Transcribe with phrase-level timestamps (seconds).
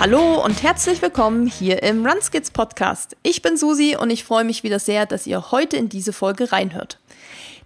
[0.00, 3.18] Hallo und herzlich willkommen hier im Runskids Podcast.
[3.22, 6.52] Ich bin Susi und ich freue mich wieder sehr, dass ihr heute in diese Folge
[6.52, 6.98] reinhört.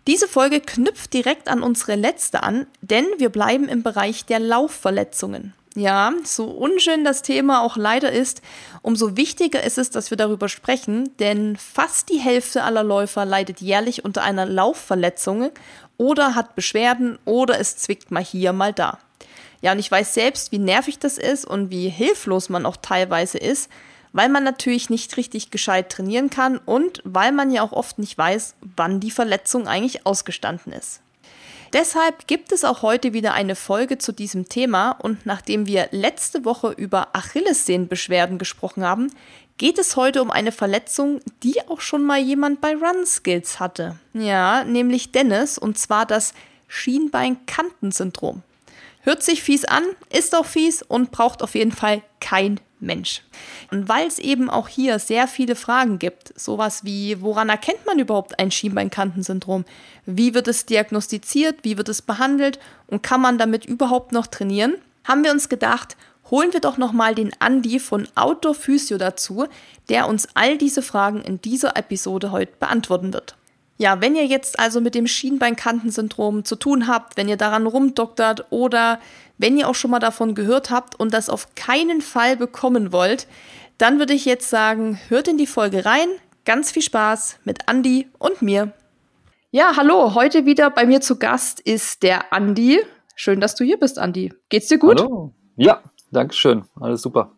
[0.09, 5.55] Diese Folge knüpft direkt an unsere letzte an, denn wir bleiben im Bereich der Laufverletzungen.
[5.77, 8.43] Ja, so unschön das Thema auch leider ist,
[8.83, 13.61] umso wichtiger ist es, dass wir darüber sprechen, denn fast die Hälfte aller Läufer leidet
[13.61, 15.53] jährlich unter einer Laufverletzung
[15.99, 18.99] oder hat Beschwerden oder es zwickt mal hier, mal da.
[19.65, 23.39] Ja, und ich weiß selbst, wie nervig das ist und wie hilflos man auch teilweise
[23.39, 23.71] ist,
[24.13, 28.19] weil man natürlich nicht richtig gescheit trainieren kann und weil man ja auch oft nicht
[28.19, 31.01] weiß, wann die Verletzung eigentlich ausgestanden ist.
[31.73, 36.45] Deshalb gibt es auch heute wieder eine Folge zu diesem Thema und nachdem wir letzte
[36.45, 39.11] Woche über Achillessehnenbeschwerden gesprochen haben,
[39.57, 43.97] geht es heute um eine Verletzung, die auch schon mal jemand bei Run Skills hatte.
[44.13, 46.35] Ja, nämlich Dennis und zwar das
[46.69, 48.43] Schienbein-Kanten-Syndrom.
[49.05, 53.23] Hört sich fies an, ist auch fies und braucht auf jeden Fall kein Mensch.
[53.71, 57.99] Und weil es eben auch hier sehr viele Fragen gibt, sowas wie, woran erkennt man
[57.99, 59.67] überhaupt ein Schienbeinkantensyndrom?
[60.07, 61.61] Wie wird es diagnostiziert?
[61.65, 62.59] Wie wird es behandelt?
[62.87, 64.75] Und kann man damit überhaupt noch trainieren?
[65.05, 65.99] Haben wir uns gedacht,
[66.31, 69.47] holen wir doch nochmal den Andi von Outdoor Physio dazu,
[69.91, 73.37] der uns all diese Fragen in dieser Episode heute beantworten wird.
[73.77, 78.47] Ja, wenn ihr jetzt also mit dem Schienbeinkantensyndrom zu tun habt, wenn ihr daran rumdoktert
[78.51, 79.01] oder
[79.37, 83.27] wenn ihr auch schon mal davon gehört habt und das auf keinen Fall bekommen wollt,
[83.79, 86.09] dann würde ich jetzt sagen, hört in die Folge rein.
[86.45, 88.73] Ganz viel Spaß mit Andi und mir.
[89.51, 92.81] Ja, hallo, heute wieder bei mir zu Gast ist der Andi.
[93.17, 94.33] Schön, dass du hier bist, Andi.
[94.49, 95.01] Geht's dir gut?
[95.01, 95.33] Hallo.
[95.57, 96.65] Ja, danke schön.
[96.81, 97.33] Alles super.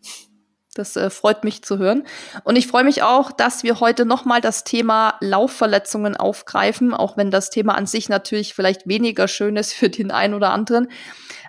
[0.79, 2.05] Das äh, freut mich zu hören.
[2.45, 7.31] Und ich freue mich auch, dass wir heute nochmal das Thema Laufverletzungen aufgreifen, auch wenn
[7.31, 10.89] das Thema an sich natürlich vielleicht weniger schön ist für den einen oder anderen.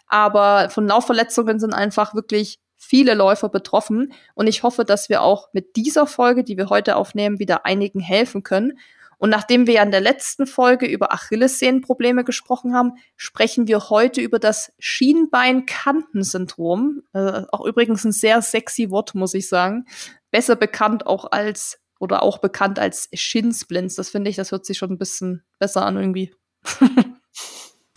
[0.07, 4.13] Aber von Laufverletzungen sind einfach wirklich viele Läufer betroffen.
[4.33, 7.99] Und ich hoffe, dass wir auch mit dieser Folge, die wir heute aufnehmen, wieder einigen
[7.99, 8.79] helfen können.
[9.17, 14.21] Und nachdem wir ja in der letzten Folge über Achillessehnenprobleme gesprochen haben, sprechen wir heute
[14.21, 17.01] über das Schienbein-Kanten-Syndrom.
[17.13, 19.85] Äh, auch übrigens ein sehr sexy Wort, muss ich sagen.
[20.29, 23.95] Besser bekannt auch als oder auch bekannt als Shinsplints.
[23.95, 26.35] Das finde ich, das hört sich schon ein bisschen besser an irgendwie.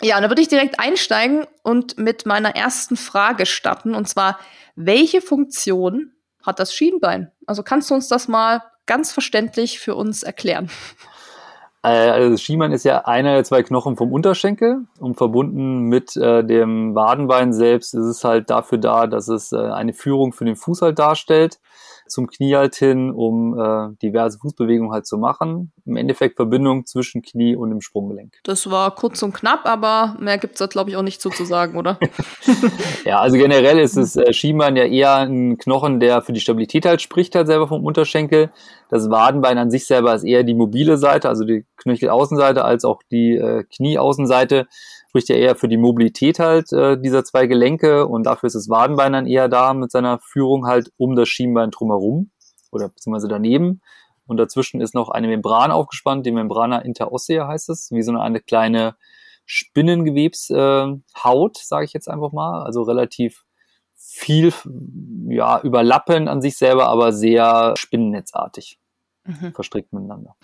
[0.02, 3.94] ja, und da würde ich direkt einsteigen und mit meiner ersten Frage starten.
[3.94, 4.40] Und zwar,
[4.74, 7.30] welche Funktion hat das Schienbein?
[7.46, 10.70] Also kannst du uns das mal ganz verständlich für uns erklären?
[11.82, 16.44] Äh, also Schienbein ist ja einer der zwei Knochen vom Unterschenkel und verbunden mit äh,
[16.44, 20.56] dem Wadenbein selbst ist es halt dafür da, dass es äh, eine Führung für den
[20.56, 21.58] Fuß halt darstellt
[22.10, 25.72] zum Knie halt hin, um äh, diverse Fußbewegungen halt zu machen.
[25.86, 28.34] Im Endeffekt Verbindung zwischen Knie und dem Sprunggelenk.
[28.44, 31.44] Das war kurz und knapp, aber mehr gibt's da, glaube ich, auch nicht so zu
[31.44, 31.98] sagen, oder?
[33.04, 36.86] ja, also generell ist das äh, Schienbein ja eher ein Knochen, der für die Stabilität
[36.86, 38.50] halt spricht, halt selber vom Unterschenkel.
[38.88, 43.02] Das Wadenbein an sich selber ist eher die mobile Seite, also die Knöchelaußenseite, als auch
[43.10, 44.66] die äh, Knieaußenseite
[45.10, 48.68] spricht ja eher für die Mobilität halt äh, dieser zwei Gelenke und dafür ist das
[48.68, 52.30] Wadenbein dann eher da mit seiner Führung halt um das Schienbein drumherum
[52.70, 53.80] oder beziehungsweise daneben.
[54.28, 58.22] Und dazwischen ist noch eine Membran aufgespannt, die Membrana interossea heißt es, wie so eine,
[58.22, 58.94] eine kleine
[59.46, 63.44] Spinnengewebshaut, äh, sage ich jetzt einfach mal, also relativ
[63.96, 64.52] viel
[65.28, 68.79] ja überlappend an sich selber, aber sehr spinnennetzartig
[69.40, 69.54] mhm.
[69.54, 70.36] verstrickt miteinander.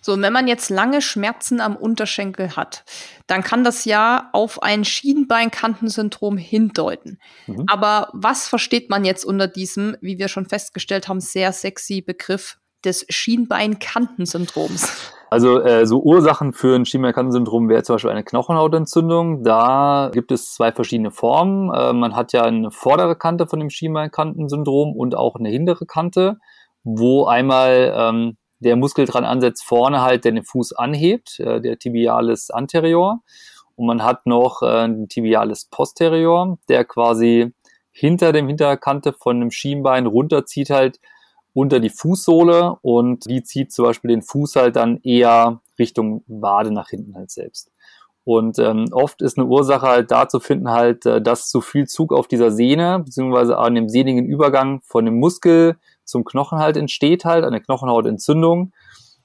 [0.00, 2.84] So, und wenn man jetzt lange Schmerzen am Unterschenkel hat,
[3.26, 7.18] dann kann das ja auf ein Schienbeinkantensyndrom hindeuten.
[7.46, 7.64] Mhm.
[7.66, 12.58] Aber was versteht man jetzt unter diesem, wie wir schon festgestellt haben, sehr sexy Begriff
[12.84, 15.12] des Schienbeinkantensyndroms?
[15.30, 19.44] Also äh, so Ursachen für ein Schienbeinkantensyndrom wäre zum Beispiel eine Knochenhautentzündung.
[19.44, 21.72] Da gibt es zwei verschiedene Formen.
[21.72, 26.38] Äh, man hat ja eine vordere Kante von dem Schienbeinkantensyndrom und auch eine hintere Kante
[26.84, 31.78] wo einmal ähm, der Muskel dran ansetzt, vorne halt, der den Fuß anhebt, äh, der
[31.78, 33.22] Tibialis anterior.
[33.76, 37.52] Und man hat noch äh, den Tibialis posterior, der quasi
[37.90, 41.00] hinter dem Hinterkante von dem Schienbein runterzieht halt
[41.52, 46.70] unter die Fußsohle und die zieht zum Beispiel den Fuß halt dann eher Richtung Wade
[46.70, 47.72] nach hinten halt selbst.
[48.24, 51.86] Und ähm, oft ist eine Ursache halt da zu finden halt, äh, dass zu viel
[51.86, 56.76] Zug auf dieser Sehne, beziehungsweise an dem sehnigen Übergang von dem Muskel zum Knochen halt
[56.76, 58.72] entsteht halt, eine Knochenhautentzündung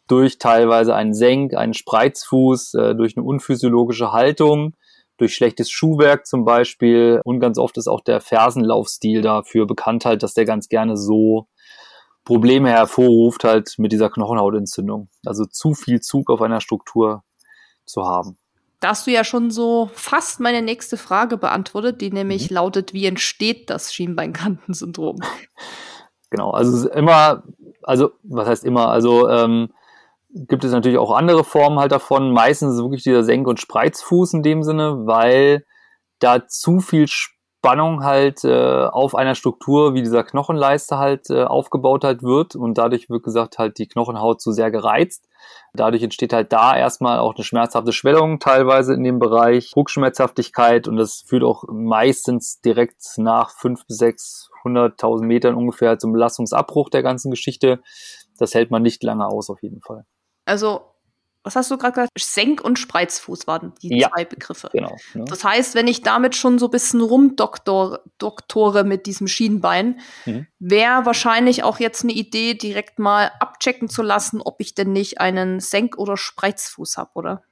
[0.08, 4.76] durch teilweise einen Senk, einen Spreizfuß, äh, durch eine unphysiologische Haltung,
[5.18, 10.24] durch schlechtes Schuhwerk zum Beispiel und ganz oft ist auch der Fersenlaufstil dafür bekannt halt,
[10.24, 11.48] dass der ganz gerne so
[12.24, 15.10] Probleme hervorruft halt mit dieser Knochenhautentzündung.
[15.26, 17.24] Also zu viel Zug auf einer Struktur
[17.86, 18.38] zu haben.
[18.86, 22.58] Da hast du ja schon so fast meine nächste Frage beantwortet, die nämlich mhm.
[22.58, 25.18] lautet, wie entsteht das Schienbeinkantensyndrom?
[26.30, 27.44] Genau, also es ist immer,
[27.82, 29.70] also was heißt immer, also ähm,
[30.30, 32.32] gibt es natürlich auch andere Formen halt davon.
[32.32, 35.66] Meistens ist wirklich dieser Senk- und Spreizfuß in dem Sinne, weil
[36.20, 37.08] da zu viel
[37.66, 42.78] Spannung halt äh, auf einer Struktur wie dieser Knochenleiste halt äh, aufgebaut halt wird und
[42.78, 45.28] dadurch wird gesagt halt die Knochenhaut zu sehr gereizt.
[45.74, 50.98] Dadurch entsteht halt da erstmal auch eine schmerzhafte Schwellung teilweise in dem Bereich, Druckschmerzhaftigkeit und
[50.98, 57.02] das führt auch meistens direkt nach fünf bis sechs hunderttausend Metern ungefähr zum Belastungsabbruch der
[57.02, 57.80] ganzen Geschichte.
[58.38, 60.06] Das hält man nicht lange aus auf jeden Fall.
[60.46, 60.82] Also
[61.46, 62.12] was hast du gerade gesagt?
[62.20, 64.70] Senk- und Spreizfuß waren die ja, zwei Begriffe.
[64.74, 64.98] Genau.
[65.14, 65.26] Ne?
[65.26, 70.48] Das heißt, wenn ich damit schon so ein bisschen rumdoktore mit diesem Schienbein, mhm.
[70.60, 75.22] wäre wahrscheinlich auch jetzt eine Idee, direkt mal abchecken zu lassen, ob ich denn nicht
[75.22, 77.44] einen Senk- oder Spreizfuß habe, oder?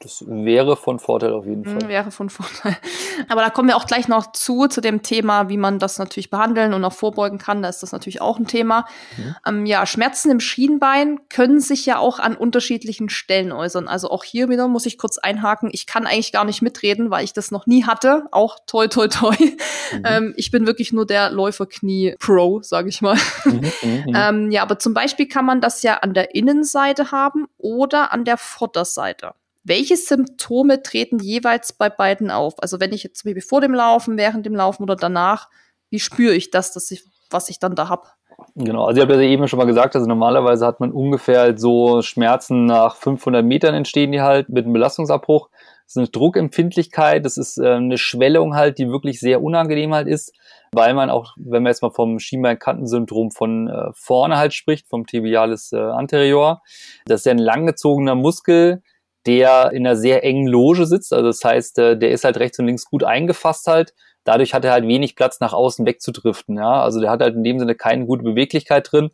[0.00, 1.88] Das wäre von Vorteil auf jeden hm, Fall.
[1.88, 2.76] Wäre von Vorteil.
[3.28, 6.30] Aber da kommen wir auch gleich noch zu, zu dem Thema, wie man das natürlich
[6.30, 7.62] behandeln und auch vorbeugen kann.
[7.62, 8.86] Da ist das natürlich auch ein Thema.
[9.16, 9.36] Mhm.
[9.46, 13.88] Ähm, ja, Schmerzen im Schienbein können sich ja auch an unterschiedlichen Stellen äußern.
[13.88, 15.68] Also auch hier wieder muss ich kurz einhaken.
[15.72, 18.26] Ich kann eigentlich gar nicht mitreden, weil ich das noch nie hatte.
[18.30, 19.34] Auch toi, toi, toi.
[19.90, 20.02] Mhm.
[20.04, 23.16] Ähm, ich bin wirklich nur der Läuferknie-Pro, sage ich mal.
[23.46, 27.10] Mhm, mhm, mhm, ähm, ja, aber zum Beispiel kann man das ja an der Innenseite
[27.10, 29.32] haben oder an der Vorderseite.
[29.68, 32.54] Welche Symptome treten jeweils bei beiden auf?
[32.62, 35.48] Also wenn ich jetzt wie vor dem Laufen, während dem Laufen oder danach,
[35.90, 38.08] wie spüre ich das, dass ich, was ich dann da habe?
[38.54, 41.60] Genau, also ich habe ja eben schon mal gesagt, also normalerweise hat man ungefähr halt
[41.60, 45.50] so Schmerzen nach 500 Metern entstehen die halt mit einem Belastungsabbruch.
[45.84, 50.06] Das ist eine Druckempfindlichkeit, das ist äh, eine Schwellung halt, die wirklich sehr unangenehm halt
[50.06, 50.32] ist,
[50.72, 55.06] weil man auch, wenn man jetzt mal vom Schienbeinkantensyndrom von äh, vorne halt spricht, vom
[55.06, 56.62] Tibialis äh, anterior,
[57.06, 58.82] das ist ja ein langgezogener Muskel,
[59.28, 61.12] der in einer sehr engen Loge sitzt.
[61.12, 63.94] Also das heißt, äh, der ist halt rechts und links gut eingefasst halt.
[64.24, 66.56] Dadurch hat er halt wenig Platz nach außen wegzudriften.
[66.56, 69.10] Ja, also der hat halt in dem Sinne keine gute Beweglichkeit drin.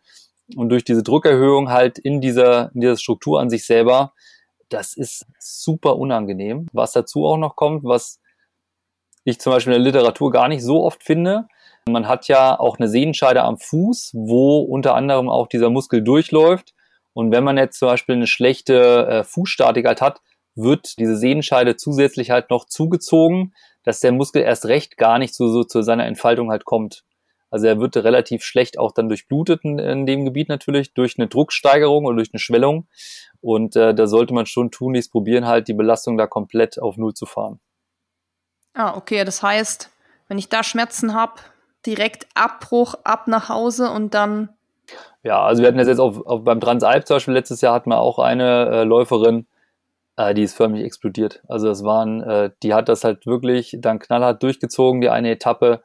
[0.57, 4.13] Und durch diese Druckerhöhung halt in dieser, in dieser Struktur an sich selber,
[4.69, 6.69] das ist super unangenehm.
[6.73, 8.21] Was dazu auch noch kommt, was
[9.25, 11.49] ich zum Beispiel in der Literatur gar nicht so oft finde.
[11.89, 16.75] Man hat ja auch eine Sehnenscheide am Fuß, wo unter anderem auch dieser Muskel durchläuft.
[17.15, 20.21] Und wenn man jetzt zum Beispiel eine schlechte äh, Fußstatik halt hat,
[20.55, 25.49] wird diese Sehnenscheide zusätzlich halt noch zugezogen, dass der Muskel erst recht gar nicht so,
[25.49, 27.05] so zu seiner Entfaltung halt kommt.
[27.51, 31.29] Also er wird relativ schlecht auch dann durchblutet in, in dem Gebiet natürlich durch eine
[31.29, 32.89] Drucksteigerung oder durch eine Schwellung.
[33.41, 37.15] Und äh, da sollte man schon tunlichst probieren, halt die Belastung da komplett auf Null
[37.15, 37.61] zu fahren.
[38.73, 39.25] Ah, okay.
[39.25, 39.91] Das heißt,
[40.27, 41.35] wenn ich da Schmerzen habe,
[41.87, 44.49] direkt Abbruch, ab nach Hause und dann
[45.23, 47.91] ja, also wir hatten das jetzt auf, auf beim Transalp zum Beispiel letztes Jahr hatten
[47.91, 49.47] wir auch eine äh, Läuferin,
[50.17, 51.43] äh, die ist förmlich explodiert.
[51.49, 55.83] Also das waren, äh, die hat das halt wirklich dann knallhart durchgezogen, die eine Etappe.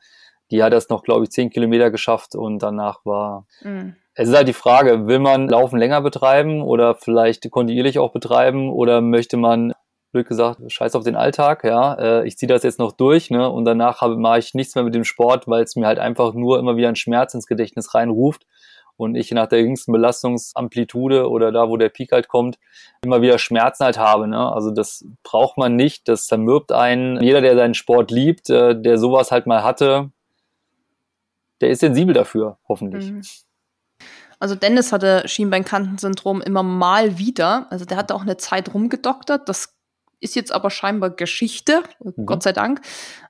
[0.52, 3.46] Die hat das noch, glaube ich, zehn Kilometer geschafft und danach war.
[3.62, 3.96] Mhm.
[4.16, 8.70] Es ist halt die Frage, will man Laufen länger betreiben oder vielleicht kontinuierlich auch betreiben
[8.70, 9.74] oder möchte man
[10.12, 13.48] blöd gesagt, scheiß auf den Alltag, ja, äh, ich ziehe das jetzt noch durch, ne,
[13.48, 16.58] und danach mache ich nichts mehr mit dem Sport, weil es mir halt einfach nur
[16.58, 18.48] immer wieder ein Schmerz ins Gedächtnis reinruft
[19.00, 22.60] und ich nach der jüngsten Belastungsamplitude oder da, wo der Peak halt kommt,
[23.04, 24.28] immer wieder Schmerzen halt habe.
[24.28, 24.52] Ne?
[24.52, 27.22] Also das braucht man nicht, das zermürbt einen.
[27.22, 30.12] Jeder, der seinen Sport liebt, äh, der sowas halt mal hatte,
[31.62, 33.12] der ist sensibel dafür, hoffentlich.
[33.12, 33.22] Mhm.
[34.40, 37.68] Also Dennis hatte Schienbeinkantensyndrom immer mal wieder.
[37.70, 39.50] Also der hatte auch eine Zeit rumgedoktert.
[39.50, 39.79] Das
[40.20, 42.26] ist jetzt aber scheinbar Geschichte, mhm.
[42.26, 42.82] Gott sei Dank.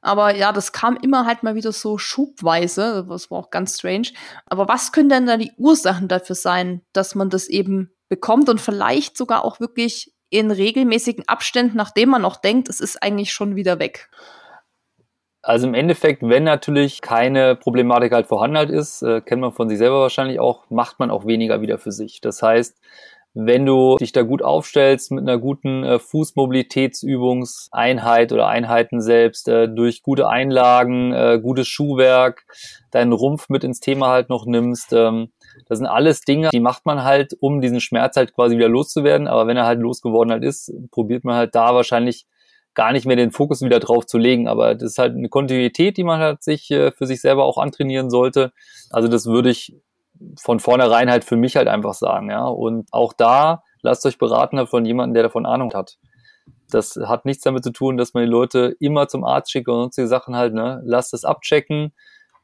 [0.02, 4.10] Aber ja, das kam immer halt mal wieder so schubweise, das war auch ganz strange.
[4.46, 8.60] Aber was können denn da die Ursachen dafür sein, dass man das eben bekommt und
[8.60, 13.56] vielleicht sogar auch wirklich in regelmäßigen Abständen, nachdem man noch denkt, es ist eigentlich schon
[13.56, 14.10] wieder weg?
[15.42, 19.70] Also im Endeffekt, wenn natürlich keine Problematik halt vorhanden halt ist, äh, kennt man von
[19.70, 22.20] sich selber wahrscheinlich auch, macht man auch weniger wieder für sich.
[22.20, 22.78] Das heißt,
[23.46, 29.68] wenn du dich da gut aufstellst mit einer guten äh, Fußmobilitätsübungseinheit oder Einheiten selbst, äh,
[29.68, 32.46] durch gute Einlagen, äh, gutes Schuhwerk,
[32.92, 35.32] deinen Rumpf mit ins Thema halt noch nimmst, ähm,
[35.68, 39.28] das sind alles Dinge, die macht man halt, um diesen Schmerz halt quasi wieder loszuwerden.
[39.28, 42.26] Aber wenn er halt losgeworden halt ist, probiert man halt da wahrscheinlich
[42.74, 44.48] gar nicht mehr den Fokus wieder drauf zu legen.
[44.48, 47.58] Aber das ist halt eine Kontinuität, die man halt sich äh, für sich selber auch
[47.58, 48.52] antrainieren sollte.
[48.90, 49.76] Also das würde ich
[50.38, 52.46] von vornherein halt für mich halt einfach sagen, ja.
[52.46, 55.98] Und auch da lasst euch beraten von jemandem, der davon Ahnung hat.
[56.72, 59.76] Das hat nichts damit zu tun, dass man die Leute immer zum Arzt schickt und
[59.76, 60.82] sonstige Sachen halt, ne.
[60.86, 61.94] Lasst es abchecken,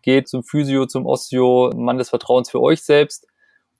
[0.02, 3.28] geht zum Physio, zum Osteo, Mann des Vertrauens für euch selbst.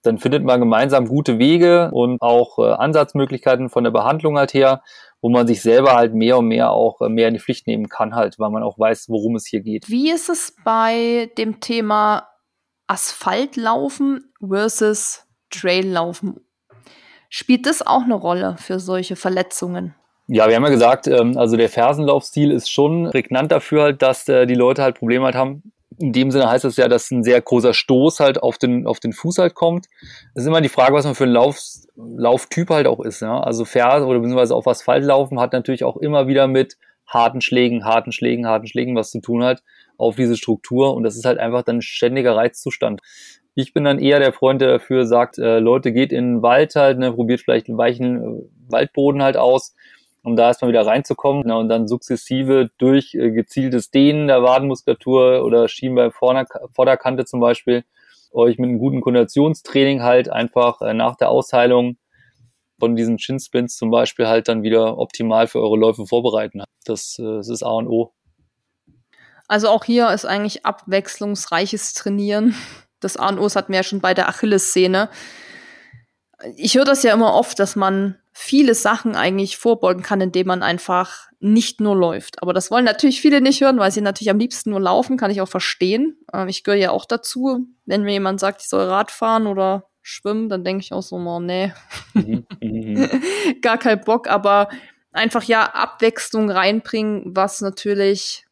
[0.02, 4.82] Dann findet man gemeinsam gute Wege und auch äh, Ansatzmöglichkeiten von der Behandlung halt her.
[5.20, 7.88] wo man sich selber halt mehr und mehr auch äh, mehr in die Pflicht nehmen
[7.88, 9.88] kann halt, weil man auch weiß, worum es hier geht.
[9.88, 12.28] Wie ist es bei dem Thema
[12.86, 16.40] Asphaltlaufen versus Traillaufen?
[17.28, 19.94] Spielt das auch eine Rolle für solche Verletzungen?
[20.28, 24.28] Ja, wir haben ja gesagt, ähm, also der Fersenlaufstil ist schon prägnant dafür halt, dass
[24.28, 25.72] äh, die Leute halt Probleme halt haben.
[25.98, 29.00] In dem Sinne heißt es ja, dass ein sehr großer Stoß halt auf den, auf
[29.00, 29.86] den Fuß halt kommt.
[30.34, 31.58] Es ist immer die Frage, was man für ein Lauf,
[31.94, 33.20] Lauftyp halt auch ist.
[33.20, 33.40] Ja?
[33.40, 37.84] Also Ferse oder beziehungsweise auf Asphalt laufen hat natürlich auch immer wieder mit harten Schlägen,
[37.84, 39.62] harten Schlägen, harten Schlägen was zu tun hat
[39.98, 43.00] auf diese Struktur und das ist halt einfach dann ein ständiger Reizzustand.
[43.54, 46.74] Ich bin dann eher der Freund, der dafür sagt, äh, Leute, geht in den Wald
[46.74, 49.74] halt, ne, probiert vielleicht einen weichen äh, Waldboden halt aus,
[50.22, 55.42] um da erstmal wieder reinzukommen ne, und dann sukzessive durch äh, gezieltes Dehnen der Wadenmuskulatur
[55.44, 57.84] oder Schienbein Vorderkante zum Beispiel
[58.32, 61.96] euch mit einem guten Konditionstraining halt einfach äh, nach der Ausheilung
[62.78, 66.62] von diesen Chin-Splints zum Beispiel halt dann wieder optimal für eure Läufe vorbereiten.
[66.84, 68.12] Das, äh, das ist A und O.
[69.48, 72.54] Also auch hier ist eigentlich abwechslungsreiches Trainieren.
[73.00, 75.08] Das A und O hatten wir ja schon bei der Achillessehne.
[76.56, 80.62] Ich höre das ja immer oft, dass man viele Sachen eigentlich vorbeugen kann, indem man
[80.62, 82.42] einfach nicht nur läuft.
[82.42, 85.30] Aber das wollen natürlich viele nicht hören, weil sie natürlich am liebsten nur laufen, kann
[85.30, 86.18] ich auch verstehen.
[86.32, 87.66] Ähm, ich gehöre ja auch dazu.
[87.86, 91.16] Wenn mir jemand sagt, ich soll Rad fahren oder schwimmen, dann denke ich auch so,
[91.16, 91.72] oh, nee,
[92.14, 93.08] mhm, mhm.
[93.62, 94.28] gar kein Bock.
[94.28, 94.68] Aber
[95.12, 98.44] einfach ja Abwechslung reinbringen, was natürlich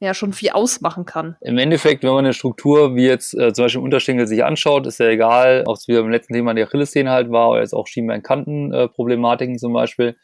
[0.00, 1.36] ja schon viel ausmachen kann.
[1.40, 4.86] Im Endeffekt, wenn man eine Struktur wie jetzt äh, zum Beispiel im Unterschenkel sich anschaut,
[4.86, 7.74] ist ja egal, ob es wieder im letzten Thema die Achillessehne halt war oder jetzt
[7.74, 10.16] auch Schienbeinkanten-Problematiken äh, zum Beispiel.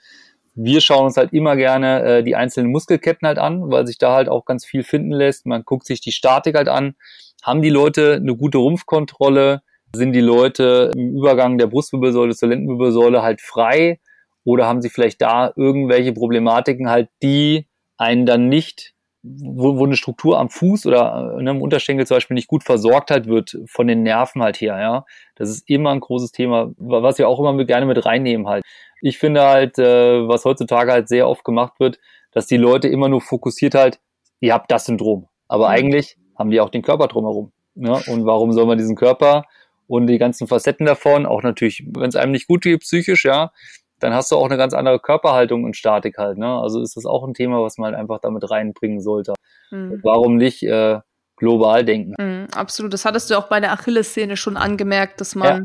[0.54, 4.14] Wir schauen uns halt immer gerne äh, die einzelnen Muskelketten halt an, weil sich da
[4.14, 5.46] halt auch ganz viel finden lässt.
[5.46, 6.94] Man guckt sich die Statik halt an.
[7.42, 9.62] Haben die Leute eine gute Rumpfkontrolle?
[9.94, 14.00] Sind die Leute im Übergang der Brustwirbelsäule zur Lendenwirbelsäule halt frei?
[14.44, 17.66] Oder haben sie vielleicht da irgendwelche Problematiken halt, die
[17.98, 22.16] einen dann nicht wo, wo eine Struktur am Fuß oder äh, ne, im Unterschenkel zum
[22.16, 25.04] Beispiel nicht gut versorgt halt wird von den Nerven halt her, ja.
[25.34, 28.64] Das ist immer ein großes Thema, was wir auch immer gerne mit reinnehmen halt.
[29.02, 31.98] Ich finde halt, äh, was heutzutage halt sehr oft gemacht wird,
[32.32, 34.00] dass die Leute immer nur fokussiert halt,
[34.40, 35.28] ihr habt das Syndrom.
[35.48, 35.74] Aber mhm.
[35.74, 37.52] eigentlich haben die auch den Körper drumherum.
[37.74, 37.92] Ne?
[38.08, 39.44] Und warum soll man diesen Körper
[39.90, 43.50] und die ganzen Facetten davon, auch natürlich, wenn es einem nicht gut geht, psychisch, ja,
[43.98, 46.38] dann hast du auch eine ganz andere Körperhaltung und Statik halt.
[46.38, 46.46] Ne?
[46.46, 49.34] Also ist das auch ein Thema, was man halt einfach damit reinbringen sollte.
[49.72, 49.98] Mhm.
[50.04, 51.00] Warum nicht äh,
[51.36, 52.14] global denken?
[52.20, 52.92] Mhm, absolut.
[52.94, 55.64] Das hattest du auch bei der Achillessehne schon angemerkt, dass man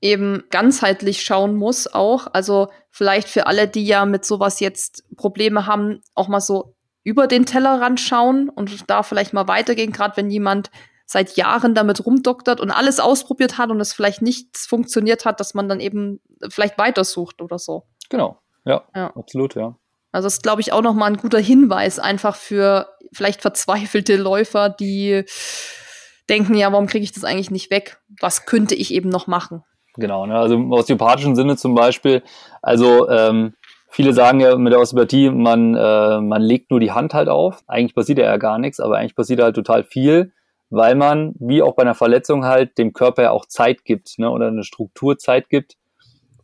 [0.00, 2.26] eben ganzheitlich schauen muss auch.
[2.32, 6.74] Also vielleicht für alle, die ja mit sowas jetzt Probleme haben, auch mal so
[7.04, 10.72] über den Tellerrand schauen und da vielleicht mal weitergehen, gerade wenn jemand
[11.06, 15.54] seit Jahren damit rumdoktert und alles ausprobiert hat und es vielleicht nichts funktioniert hat, dass
[15.54, 16.20] man dann eben
[16.50, 17.84] vielleicht weitersucht oder so.
[18.10, 19.12] Genau, ja, ja.
[19.16, 19.76] absolut, ja.
[20.12, 24.68] Also das ist, glaube ich, auch nochmal ein guter Hinweis einfach für vielleicht verzweifelte Läufer,
[24.68, 25.24] die
[26.28, 28.00] denken, ja, warum kriege ich das eigentlich nicht weg?
[28.20, 29.62] Was könnte ich eben noch machen?
[29.94, 30.36] Genau, ne?
[30.38, 32.22] also im osteopathischen Sinne zum Beispiel,
[32.62, 33.54] also ähm,
[33.88, 37.62] viele sagen ja mit der Osteopathie, man, äh, man legt nur die Hand halt auf.
[37.66, 40.32] Eigentlich passiert ja gar nichts, aber eigentlich passiert halt total viel
[40.70, 44.30] weil man, wie auch bei einer Verletzung halt, dem Körper ja auch Zeit gibt, ne,
[44.30, 45.76] oder eine Struktur Zeit gibt,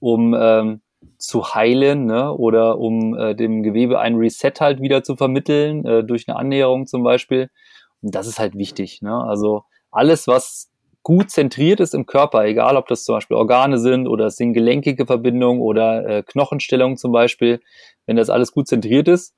[0.01, 0.81] um ähm,
[1.19, 6.05] zu heilen, ne, oder um äh, dem Gewebe ein Reset halt wieder zu vermitteln, äh,
[6.05, 7.51] durch eine Annäherung zum Beispiel.
[8.01, 10.71] Und das ist halt wichtig, ne, also alles, was
[11.03, 14.53] gut zentriert ist im Körper, egal ob das zum Beispiel Organe sind oder es sind
[14.53, 17.61] gelenkige Verbindungen oder äh, Knochenstellungen zum Beispiel,
[18.07, 19.35] wenn das alles gut zentriert ist,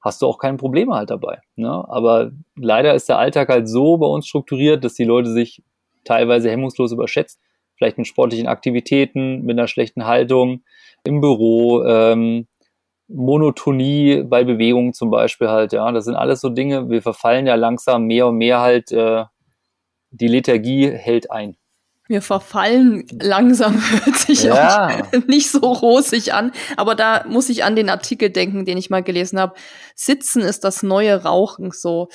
[0.00, 1.40] hast du auch keine Probleme halt dabei.
[1.56, 1.70] Ne?
[1.88, 5.62] Aber leider ist der Alltag halt so bei uns strukturiert, dass die Leute sich
[6.04, 7.40] teilweise hemmungslos überschätzen.
[7.76, 10.62] Vielleicht mit sportlichen Aktivitäten, mit einer schlechten Haltung
[11.04, 12.46] im Büro, ähm,
[13.08, 15.90] Monotonie bei Bewegungen zum Beispiel halt, ja.
[15.92, 19.24] Das sind alles so Dinge, wir verfallen ja langsam mehr und mehr halt, äh,
[20.10, 21.56] die Lethargie hält ein
[22.08, 24.88] wir verfallen langsam, hört sich ja.
[24.88, 26.52] auch nicht so rosig an.
[26.76, 29.54] Aber da muss ich an den Artikel denken, den ich mal gelesen habe.
[29.94, 32.08] Sitzen ist das neue Rauchen, so,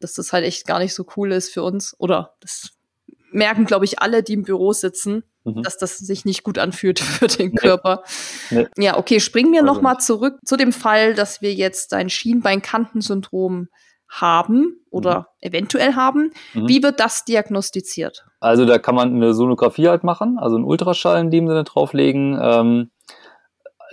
[0.00, 1.94] dass das halt echt gar nicht so cool ist für uns.
[1.98, 2.70] Oder das
[3.32, 5.62] merken, glaube ich, alle, die im Büro sitzen, mhm.
[5.62, 8.04] dass das sich nicht gut anfühlt für den Körper.
[8.50, 8.68] Nee.
[8.78, 12.08] Ja, okay, springen wir also noch mal zurück zu dem Fall, dass wir jetzt ein
[12.08, 13.68] Schienbeinkantensyndrom
[14.10, 15.48] haben oder mhm.
[15.48, 16.32] eventuell haben.
[16.52, 16.68] Mhm.
[16.68, 18.26] Wie wird das diagnostiziert?
[18.40, 22.38] Also da kann man eine Sonographie halt machen, also einen Ultraschall in dem Sinne drauflegen.
[22.42, 22.90] Ähm,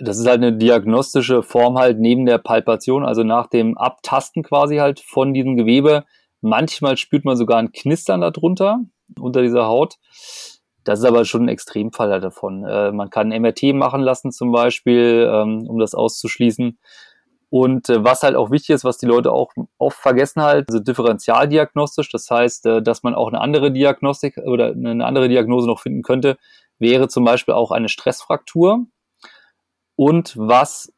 [0.00, 4.76] das ist halt eine diagnostische Form halt neben der Palpation, also nach dem Abtasten quasi
[4.76, 6.04] halt von diesem Gewebe.
[6.40, 8.80] Manchmal spürt man sogar ein Knistern darunter,
[9.18, 9.96] unter dieser Haut.
[10.84, 12.64] Das ist aber schon ein Extremfall halt davon.
[12.64, 16.78] Äh, man kann MRT machen lassen zum Beispiel, ähm, um das auszuschließen.
[17.50, 20.80] Und äh, was halt auch wichtig ist, was die Leute auch oft vergessen halt, also
[20.80, 25.80] differentialdiagnostisch, das heißt, äh, dass man auch eine andere Diagnostik oder eine andere Diagnose noch
[25.80, 26.36] finden könnte,
[26.78, 28.86] wäre zum Beispiel auch eine Stressfraktur.
[29.96, 30.92] Und was,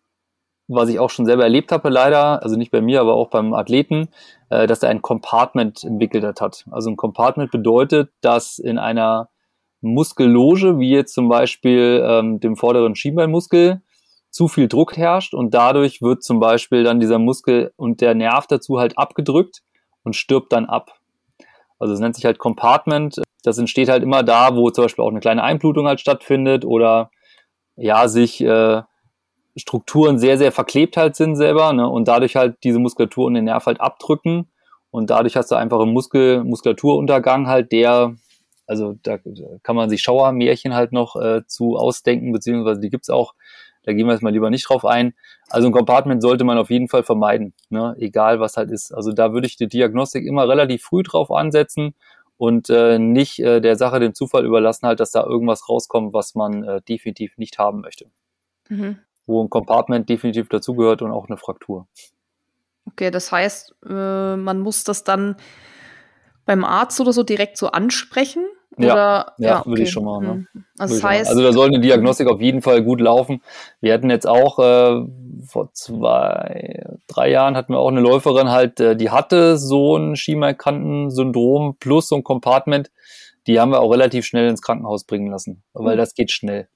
[0.67, 3.55] was ich auch schon selber erlebt habe, leider, also nicht bei mir, aber auch beim
[3.55, 4.09] Athleten,
[4.51, 6.65] äh, dass er ein Compartment entwickelt hat.
[6.71, 9.31] Also ein Compartment bedeutet, dass in einer
[9.83, 13.81] Muskelloge, wie jetzt zum Beispiel ähm, dem vorderen Schienbeinmuskel,
[14.31, 18.47] zu viel Druck herrscht und dadurch wird zum Beispiel dann dieser Muskel und der Nerv
[18.47, 19.63] dazu halt abgedrückt
[20.05, 20.99] und stirbt dann ab.
[21.79, 23.21] Also es nennt sich halt Compartment.
[23.43, 27.11] Das entsteht halt immer da, wo zum Beispiel auch eine kleine Einblutung halt stattfindet oder
[27.77, 28.83] ja, sich äh,
[29.57, 33.45] Strukturen sehr, sehr verklebt halt sind selber ne, und dadurch halt diese Muskulatur und den
[33.45, 34.49] Nerv halt abdrücken
[34.91, 38.15] und dadurch hast du einfach einen Muskel, Muskulaturuntergang halt, der,
[38.67, 39.19] also da
[39.63, 43.35] kann man sich Schauermärchen halt noch äh, zu ausdenken, beziehungsweise die gibt's auch,
[43.91, 45.15] da gehen wir jetzt mal lieber nicht drauf ein.
[45.49, 47.97] Also ein Compartment sollte man auf jeden Fall vermeiden, ne?
[47.99, 48.93] egal was halt ist.
[48.93, 51.95] Also da würde ich die Diagnostik immer relativ früh drauf ansetzen
[52.37, 56.37] und äh, nicht äh, der Sache den Zufall überlassen, halt, dass da irgendwas rauskommt, was
[56.37, 58.07] man äh, definitiv nicht haben möchte.
[58.69, 58.99] Mhm.
[59.27, 61.89] Wo ein Compartment definitiv dazugehört und auch eine Fraktur.
[62.87, 65.37] Okay, das heißt, äh, man muss das dann
[66.47, 68.45] beim Arzt oder so direkt so ansprechen
[68.79, 69.69] ja, ja, ja okay.
[69.69, 70.49] würde ich schon machen.
[70.53, 70.65] Ne?
[70.79, 73.43] Also, das heißt, also da soll eine Diagnostik auf jeden Fall gut laufen.
[73.81, 75.07] Wir hatten jetzt auch äh,
[75.47, 80.17] vor zwei, drei Jahren hatten wir auch eine Läuferin halt, äh, die hatte so ein
[80.17, 82.91] Schiemerkanten-Syndrom plus so ein Compartment.
[83.47, 85.99] Die haben wir auch relativ schnell ins Krankenhaus bringen lassen, weil mhm.
[85.99, 86.69] das geht schnell.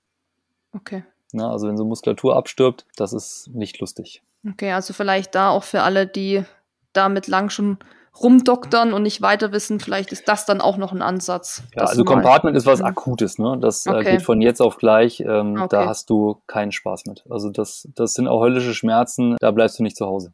[0.73, 1.05] Okay.
[1.33, 4.23] Na, also wenn so Muskulatur abstirbt, das ist nicht lustig.
[4.49, 6.45] Okay, also vielleicht da auch für alle, die
[6.93, 7.79] damit lang schon
[8.21, 11.63] rumdoktern und nicht weiter wissen, vielleicht ist das dann auch noch ein Ansatz.
[11.75, 12.87] Ja, also Compartment ist was mhm.
[12.87, 13.59] Akutes, ne?
[13.61, 14.01] Das äh, okay.
[14.01, 15.21] äh, geht von jetzt auf gleich.
[15.21, 15.69] Ähm, okay.
[15.71, 17.25] Da hast du keinen Spaß mit.
[17.29, 20.33] Also das, das sind auch höllische Schmerzen, da bleibst du nicht zu Hause.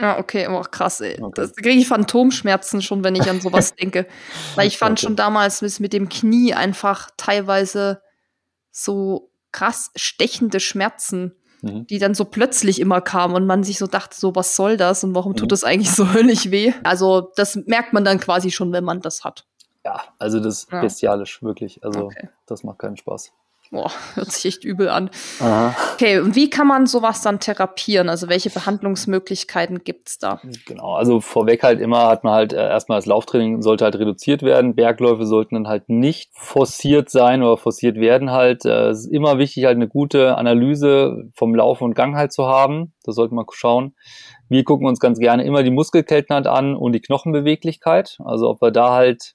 [0.00, 1.20] Ah, okay, oh, krass, ey.
[1.20, 1.32] Okay.
[1.36, 4.06] Das kriege ich Phantomschmerzen schon, wenn ich an sowas denke.
[4.56, 8.02] Weil ich fand schon damals mit, mit dem Knie einfach teilweise
[8.72, 11.86] so krass stechende Schmerzen mhm.
[11.86, 15.04] die dann so plötzlich immer kamen und man sich so dachte, so was soll das
[15.04, 15.50] und warum tut mhm.
[15.50, 16.72] das eigentlich so höllisch weh?
[16.82, 19.46] Also das merkt man dann quasi schon, wenn man das hat.
[19.84, 20.80] Ja, also das ist ja.
[20.80, 21.84] bestialisch, wirklich.
[21.84, 22.28] Also okay.
[22.46, 23.32] das macht keinen Spaß.
[23.74, 25.10] Boah, hört sich echt übel an.
[25.40, 25.74] Aha.
[25.94, 28.08] Okay, und wie kann man sowas dann therapieren?
[28.08, 30.40] Also welche Behandlungsmöglichkeiten gibt es da?
[30.64, 34.44] Genau, also vorweg halt immer hat man halt äh, erstmal das Lauftraining sollte halt reduziert
[34.44, 34.76] werden.
[34.76, 38.64] Bergläufe sollten dann halt nicht forciert sein oder forciert werden halt.
[38.64, 42.46] Äh, es ist immer wichtig halt eine gute Analyse vom Laufen und Gang halt zu
[42.46, 42.94] haben.
[43.02, 43.96] Da sollte man schauen.
[44.48, 48.18] Wir gucken uns ganz gerne immer die Muskelketten halt an und die Knochenbeweglichkeit.
[48.24, 49.34] Also ob wir da halt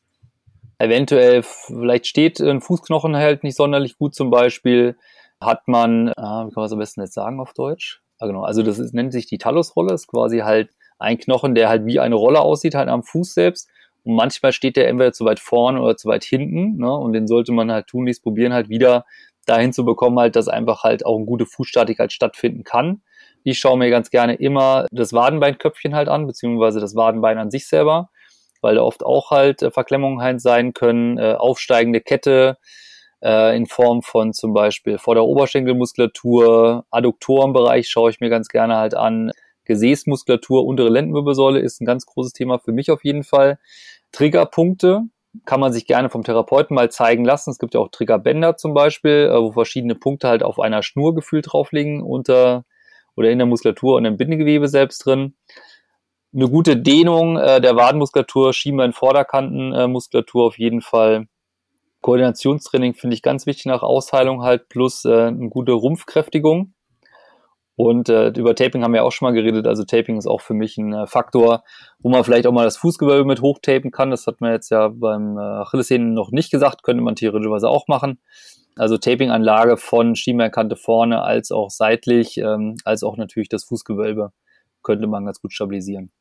[0.79, 4.97] eventuell, vielleicht steht ein Fußknochen halt nicht sonderlich gut zum Beispiel,
[5.39, 8.01] hat man, äh, wie kann man es am besten jetzt sagen auf Deutsch?
[8.17, 11.69] Ah, genau, also das ist, nennt sich die Talusrolle, ist quasi halt ein Knochen, der
[11.69, 13.69] halt wie eine Rolle aussieht, halt am Fuß selbst.
[14.03, 16.91] Und manchmal steht der entweder zu weit vorne oder zu weit hinten, ne?
[16.93, 19.05] Und den sollte man halt tunlichst probieren, halt wieder
[19.45, 23.01] dahin zu bekommen, halt, dass einfach halt auch eine gute Fußstatik halt stattfinden kann.
[23.43, 27.67] Ich schaue mir ganz gerne immer das Wadenbeinköpfchen halt an, beziehungsweise das Wadenbein an sich
[27.67, 28.09] selber
[28.61, 32.57] weil da oft auch halt äh, Verklemmungen halt sein können, äh, aufsteigende Kette
[33.21, 39.31] äh, in Form von zum Beispiel Vorder-Oberschenkelmuskulatur, Adduktorenbereich schaue ich mir ganz gerne halt an.
[39.65, 43.59] Gesäßmuskulatur, untere Lendenwirbelsäule ist ein ganz großes Thema für mich auf jeden Fall.
[44.11, 45.03] Triggerpunkte
[45.45, 47.51] kann man sich gerne vom Therapeuten mal zeigen lassen.
[47.51, 51.13] Es gibt ja auch Triggerbänder zum Beispiel, äh, wo verschiedene Punkte halt auf einer Schnur
[51.13, 52.65] gefühlt draufliegen unter
[53.15, 55.35] oder in der Muskulatur und im Bindegewebe selbst drin
[56.33, 61.27] eine gute Dehnung äh, der Wadenmuskulatur, Schienbein-Vorderkantenmuskulatur äh, auf jeden Fall.
[62.01, 66.73] Koordinationstraining finde ich ganz wichtig nach Ausheilung halt, plus äh, eine gute Rumpfkräftigung.
[67.75, 69.65] Und äh, über Taping haben wir auch schon mal geredet.
[69.65, 71.63] Also Taping ist auch für mich ein äh, Faktor,
[71.99, 74.11] wo man vielleicht auch mal das Fußgewölbe mit hochtapen kann.
[74.11, 77.87] Das hat man jetzt ja beim äh, Achillessehnen noch nicht gesagt, könnte man theoretischerweise auch
[77.87, 78.19] machen.
[78.75, 84.33] Also Taping-Anlage von Schienbeinkante vorne als auch seitlich, ähm, als auch natürlich das Fußgewölbe
[84.83, 86.11] könnte man ganz gut stabilisieren.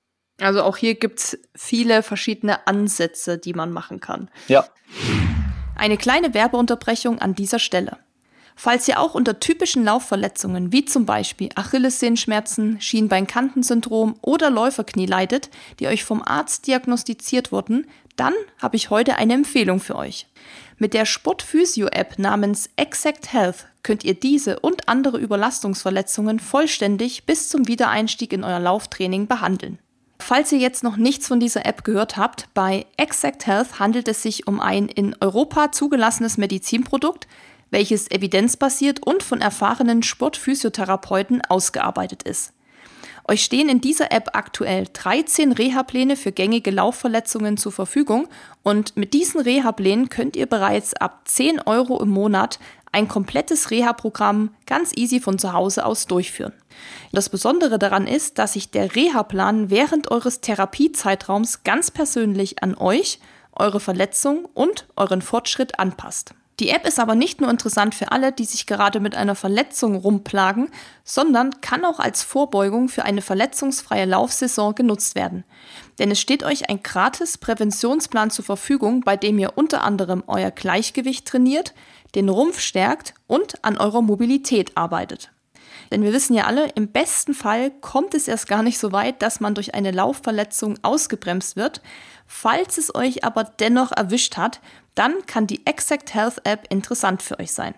[0.41, 4.31] Also auch hier gibt es viele verschiedene Ansätze, die man machen kann.
[4.47, 4.67] Ja.
[5.77, 7.99] Eine kleine Werbeunterbrechung an dieser Stelle.
[8.61, 15.49] Falls ihr auch unter typischen Laufverletzungen wie zum Beispiel Achillessehenschmerzen, Schienbeinkantensyndrom oder Läuferknie leidet,
[15.79, 20.27] die euch vom Arzt diagnostiziert wurden, dann habe ich heute eine Empfehlung für euch.
[20.77, 27.69] Mit der Sportphysio-App namens Exact Health könnt ihr diese und andere Überlastungsverletzungen vollständig bis zum
[27.69, 29.79] Wiedereinstieg in euer Lauftraining behandeln.
[30.29, 34.23] Falls ihr jetzt noch nichts von dieser App gehört habt, bei Exact Health handelt es
[34.23, 37.27] sich um ein in Europa zugelassenes Medizinprodukt,
[37.71, 42.53] welches evidenzbasiert und von erfahrenen Sportphysiotherapeuten ausgearbeitet ist.
[43.27, 48.29] Euch stehen in dieser App aktuell 13 Reha-Pläne für gängige Laufverletzungen zur Verfügung
[48.63, 52.59] und mit diesen Reha-Plänen könnt ihr bereits ab 10 Euro im Monat
[52.93, 56.53] ein komplettes Reha-Programm ganz easy von zu Hause aus durchführen.
[57.13, 63.21] Das Besondere daran ist, dass sich der Reha-Plan während eures Therapiezeitraums ganz persönlich an euch,
[63.53, 66.35] eure Verletzung und euren Fortschritt anpasst.
[66.61, 69.95] Die App ist aber nicht nur interessant für alle, die sich gerade mit einer Verletzung
[69.95, 70.71] rumplagen,
[71.05, 75.45] sondern kann auch als Vorbeugung für eine verletzungsfreie Laufsaison genutzt werden.
[76.01, 80.51] Denn es steht euch ein gratis Präventionsplan zur Verfügung, bei dem ihr unter anderem euer
[80.51, 81.75] Gleichgewicht trainiert,
[82.19, 85.31] den Rumpf stärkt und an eurer Mobilität arbeitet.
[85.93, 89.23] Denn wir wissen ja alle, im besten Fall kommt es erst gar nicht so weit,
[89.23, 91.81] dass man durch eine Laufverletzung ausgebremst wird.
[92.27, 94.61] Falls es euch aber dennoch erwischt hat,
[94.97, 97.75] dann kann die Exact Health App interessant für euch sein.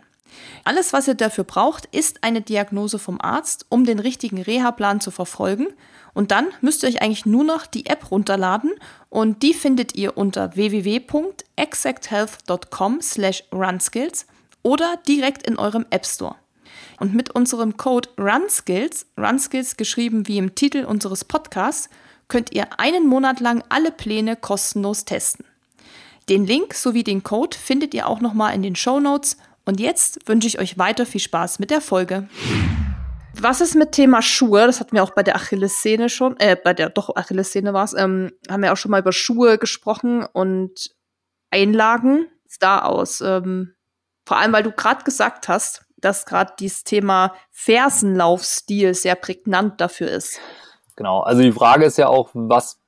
[0.64, 5.10] Alles, was ihr dafür braucht, ist eine Diagnose vom Arzt, um den richtigen Reha-Plan zu
[5.10, 5.66] verfolgen.
[6.14, 8.72] Und dann müsst ihr euch eigentlich nur noch die App runterladen
[9.08, 14.26] und die findet ihr unter www.exacthealth.com slash runskills
[14.62, 16.36] oder direkt in eurem App Store.
[16.98, 21.90] Und mit unserem Code RunSkills, RunSkills geschrieben wie im Titel unseres Podcasts,
[22.28, 25.44] könnt ihr einen Monat lang alle Pläne kostenlos testen.
[26.28, 29.38] Den Link sowie den Code findet ihr auch nochmal in den Show Notes.
[29.64, 32.28] Und jetzt wünsche ich euch weiter viel Spaß mit der Folge.
[33.34, 34.66] Was ist mit Thema Schuhe?
[34.66, 37.94] Das hatten wir auch bei der Achillessehne schon, äh, bei der, doch, Achillessehne war es,
[37.94, 40.90] ähm, haben wir auch schon mal über Schuhe gesprochen und
[41.50, 42.26] Einlagen.
[42.44, 43.20] Ist da aus?
[43.20, 43.74] Ähm,
[44.26, 50.10] vor allem, weil du gerade gesagt hast, dass gerade dieses Thema Fersenlaufstil sehr prägnant dafür
[50.10, 50.40] ist.
[50.96, 52.79] Genau, also die Frage ist ja auch, was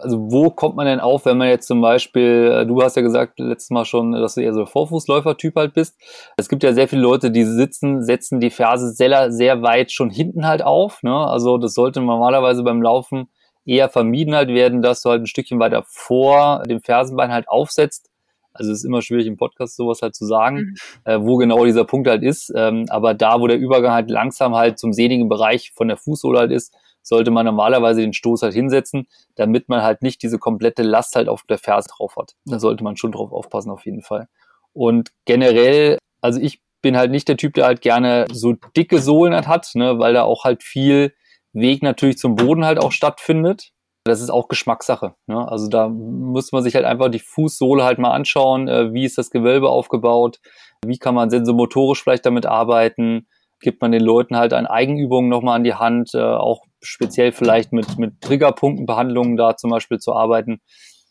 [0.00, 3.02] also wo kommt man denn auf, wenn man jetzt zum Beispiel, äh, du hast ja
[3.02, 5.98] gesagt letztes Mal schon, dass du eher so Vorfußläufer-Typ halt bist.
[6.36, 10.10] Es gibt ja sehr viele Leute, die sitzen, setzen die Ferse sehr, sehr weit schon
[10.10, 11.02] hinten halt auf.
[11.02, 11.14] Ne?
[11.14, 13.28] Also das sollte normalerweise beim Laufen
[13.64, 18.10] eher vermieden halt werden, dass du halt ein Stückchen weiter vor dem Fersenbein halt aufsetzt.
[18.52, 20.74] Also es ist immer schwierig im Podcast sowas halt zu sagen, mhm.
[21.04, 22.52] äh, wo genau dieser Punkt halt ist.
[22.54, 26.40] Ähm, aber da, wo der Übergang halt langsam halt zum sehnigen Bereich von der Fußsohle
[26.40, 26.74] halt ist,
[27.08, 31.28] sollte man normalerweise den Stoß halt hinsetzen, damit man halt nicht diese komplette Last halt
[31.28, 32.34] auf der Ferse drauf hat.
[32.44, 34.28] Da sollte man schon drauf aufpassen auf jeden Fall.
[34.72, 39.34] Und generell, also ich bin halt nicht der Typ, der halt gerne so dicke Sohlen
[39.34, 41.12] halt hat, ne, weil da auch halt viel
[41.52, 43.70] Weg natürlich zum Boden halt auch stattfindet.
[44.04, 45.14] Das ist auch Geschmackssache.
[45.26, 45.46] Ne?
[45.50, 49.18] Also da muss man sich halt einfach die Fußsohle halt mal anschauen, äh, wie ist
[49.18, 50.38] das Gewölbe aufgebaut,
[50.86, 53.26] wie kann man sensomotorisch vielleicht damit arbeiten,
[53.60, 57.72] gibt man den Leuten halt an Eigenübungen nochmal an die Hand, äh, auch speziell vielleicht
[57.72, 60.60] mit, mit Triggerpunktenbehandlungen da zum Beispiel zu arbeiten.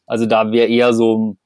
[0.06, 1.38] Also da wäre eher so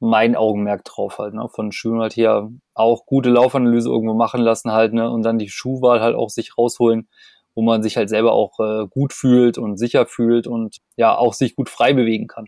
[0.00, 1.48] mein Augenmerk drauf halt, ne?
[1.48, 5.10] Von Schuhen halt hier auch gute Laufanalyse irgendwo machen lassen halt, ne?
[5.10, 7.08] Und dann die Schuhwahl halt auch sich rausholen,
[7.54, 11.32] wo man sich halt selber auch äh, gut fühlt und sicher fühlt und ja auch
[11.32, 12.46] sich gut frei bewegen kann.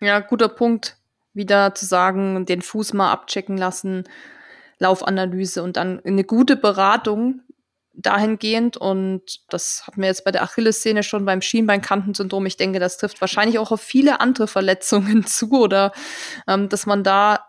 [0.00, 0.96] Ja, guter Punkt.
[1.32, 4.04] Wieder zu sagen, den Fuß mal abchecken lassen,
[4.78, 7.42] Laufanalyse und dann eine gute Beratung
[7.98, 12.46] dahingehend und das hatten wir jetzt bei der Achillessehne schon beim Schienbeinkantensyndrom.
[12.46, 15.92] Ich denke, das trifft wahrscheinlich auch auf viele andere Verletzungen zu oder
[16.46, 17.44] ähm, dass man da,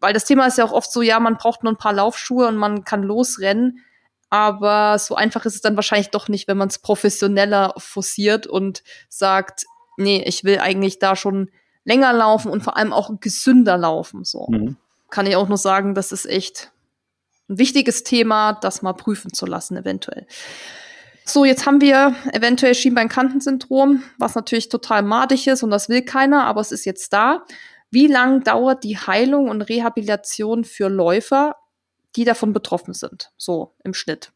[0.00, 2.48] weil das Thema ist ja auch oft so, ja, man braucht nur ein paar Laufschuhe
[2.48, 3.84] und man kann losrennen,
[4.30, 8.82] aber so einfach ist es dann wahrscheinlich doch nicht, wenn man es professioneller forciert und
[9.08, 9.64] sagt,
[9.96, 11.50] nee, ich will eigentlich da schon
[11.84, 14.24] länger laufen und vor allem auch gesünder laufen.
[14.24, 14.76] So mhm.
[15.08, 16.72] kann ich auch nur sagen, das ist echt
[17.48, 20.26] ein wichtiges Thema, das mal prüfen zu lassen, eventuell.
[21.26, 26.44] So, jetzt haben wir eventuell Schienbeinkantensyndrom, was natürlich total madig ist und das will keiner,
[26.44, 27.44] aber es ist jetzt da.
[27.90, 31.56] Wie lang dauert die Heilung und Rehabilitation für Läufer,
[32.16, 33.32] die davon betroffen sind?
[33.38, 34.32] So im Schnitt.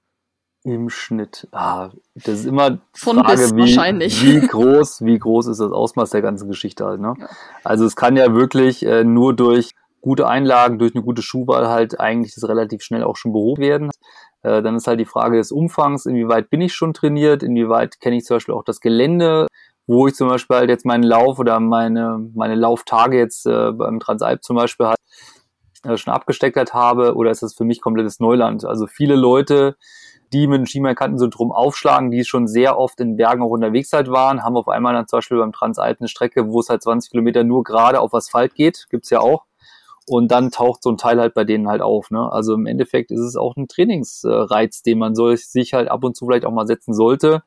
[0.65, 1.47] Im Schnitt.
[1.53, 4.25] Ah, das ist immer Von Frage, wie, wahrscheinlich.
[4.25, 7.01] wie groß, wie groß ist das Ausmaß der ganzen Geschichte halt.
[7.01, 7.15] Ne?
[7.19, 7.29] Ja.
[7.65, 12.01] Also es kann ja wirklich äh, nur durch gute Einlagen, durch eine gute Schuhwahl halt
[12.01, 13.91] eigentlich das relativ schnell auch schon behoben werden.
[14.43, 18.17] Äh, dann ist halt die Frage des Umfangs, inwieweit bin ich schon trainiert, inwieweit kenne
[18.17, 19.47] ich zum Beispiel auch das Gelände,
[19.87, 24.01] wo ich zum Beispiel halt jetzt meinen Lauf oder meine, meine Lauftage jetzt äh, beim
[24.01, 24.99] Transalp zum Beispiel halt
[25.85, 28.65] äh, schon abgesteckt halt habe oder ist das für mich komplettes Neuland?
[28.65, 29.77] Also viele Leute,
[30.33, 34.45] die mit dem Schienbeinkantensyndrom aufschlagen, die schon sehr oft in Bergen auch unterwegs halt waren,
[34.45, 37.45] haben auf einmal dann zum Beispiel beim Transalp eine Strecke, wo es halt 20 Kilometer
[37.45, 39.48] nur gerade auf Asphalt geht, gibt's ja auch
[40.09, 42.11] und dann taucht so ein Teil halt bei denen halt auf.
[42.11, 42.31] Ne?
[42.33, 46.17] Also im Endeffekt ist es auch ein Trainingsreiz, den man soll, sich halt ab und
[46.17, 47.43] zu vielleicht auch mal setzen sollte,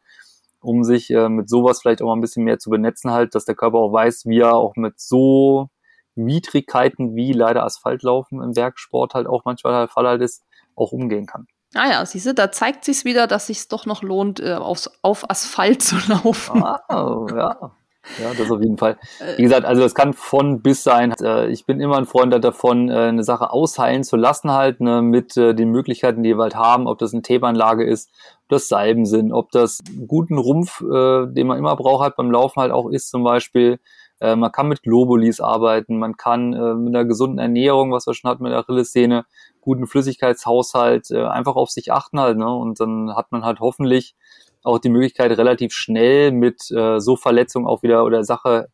[0.61, 3.45] um sich äh, mit sowas vielleicht auch mal ein bisschen mehr zu benetzen halt, dass
[3.45, 5.69] der Körper auch weiß, wie er auch mit so
[6.15, 10.43] Widrigkeiten wie leider Asphaltlaufen im Werksport halt auch manchmal der Fall halt ist,
[10.75, 11.47] auch umgehen kann.
[11.73, 14.89] Ah ja, siehst du, da zeigt sich wieder, dass sich doch noch lohnt, äh, auf,
[15.01, 16.63] auf Asphalt zu laufen.
[16.63, 17.71] Ah, ja.
[18.19, 18.97] Ja, das auf jeden Fall.
[19.19, 19.37] Äh.
[19.37, 21.13] Wie gesagt, also es kann von bis sein.
[21.21, 25.01] Äh, ich bin immer ein Freund davon, äh, eine Sache ausheilen zu lassen halt, ne,
[25.01, 28.09] mit den Möglichkeiten, die wir halt haben, ob das eine Themenanlage ist,
[28.43, 32.59] ob das Salben sind, ob das guten Rumpf, den man immer braucht halt beim Laufen
[32.59, 33.79] halt auch ist zum Beispiel.
[34.19, 36.49] Man kann mit Globulis arbeiten, man kann
[36.83, 39.25] mit einer gesunden Ernährung, was wir schon hatten mit der Achillessehne,
[39.61, 42.53] guten Flüssigkeitshaushalt, einfach auf sich achten halt, ne?
[42.53, 44.15] Und dann hat man halt hoffentlich
[44.63, 48.67] auch die Möglichkeit, relativ schnell mit äh, so Verletzungen auch wieder oder Sache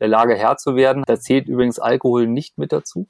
[0.00, 1.04] der Lage Herr zu werden.
[1.06, 3.08] Da zählt übrigens Alkohol nicht mit dazu.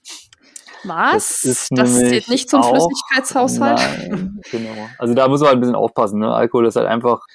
[0.85, 1.41] Was?
[1.43, 3.79] Das, das zählt nicht zum auch, Flüssigkeitshaushalt?
[3.79, 4.89] Nein, genau.
[4.99, 6.21] Also da muss man halt ein bisschen aufpassen.
[6.21, 6.33] Ne?
[6.33, 7.27] Alkohol ist halt einfach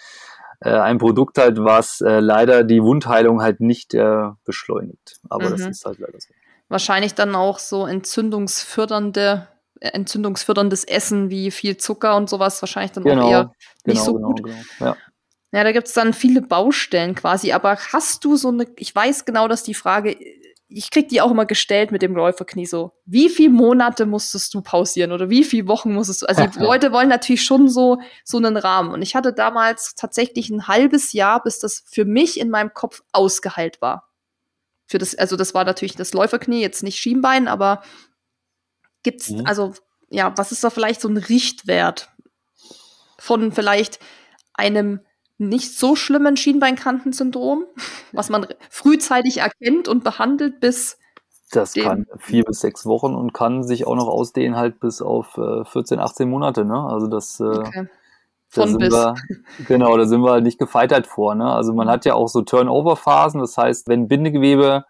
[0.62, 5.18] äh, ein Produkt halt, was äh, leider die Wundheilung halt nicht äh, beschleunigt.
[5.30, 5.52] Aber mhm.
[5.52, 6.34] das ist halt leider so.
[6.70, 9.48] Wahrscheinlich dann auch so entzündungsfördernde
[9.82, 13.52] entzündungsförderndes Essen wie viel Zucker und sowas wahrscheinlich dann genau, auch eher
[13.86, 14.44] nicht genau, so genau, gut.
[14.44, 14.98] Genau, ja.
[15.52, 17.52] ja, da gibt es dann viele Baustellen quasi.
[17.52, 20.16] Aber hast du so eine, ich weiß genau, dass die Frage,
[20.74, 24.62] ich krieg die auch immer gestellt mit dem Läuferknie so, wie viele Monate musstest du
[24.62, 26.26] pausieren oder wie viele Wochen musstest du?
[26.28, 28.92] Also die Leute wollen natürlich schon so, so einen Rahmen.
[28.92, 33.02] Und ich hatte damals tatsächlich ein halbes Jahr, bis das für mich in meinem Kopf
[33.12, 34.10] ausgeheilt war.
[34.88, 37.82] Für das, also das war natürlich das Läuferknie, jetzt nicht Schienbein, aber
[39.04, 39.46] Gibt's, mhm.
[39.46, 39.74] also,
[40.10, 42.10] ja, was ist da vielleicht so ein Richtwert
[43.18, 44.00] von vielleicht
[44.54, 45.02] einem
[45.38, 47.66] nicht so schlimmen Schienbeinkantensyndrom,
[48.12, 50.98] was man frühzeitig erkennt und behandelt bis
[51.52, 55.38] das kann vier bis sechs Wochen und kann sich auch noch ausdehnen halt bis auf
[55.38, 56.82] äh, 14, 18 Monate, ne?
[56.82, 57.90] Also das äh, okay.
[58.52, 58.92] Von bis.
[58.92, 59.16] Wir,
[59.68, 61.36] genau, da sind wir halt nicht gefeitert vor.
[61.36, 61.50] Ne?
[61.50, 64.84] Also man hat ja auch so Turnover-Phasen, das heißt, wenn Bindegewebe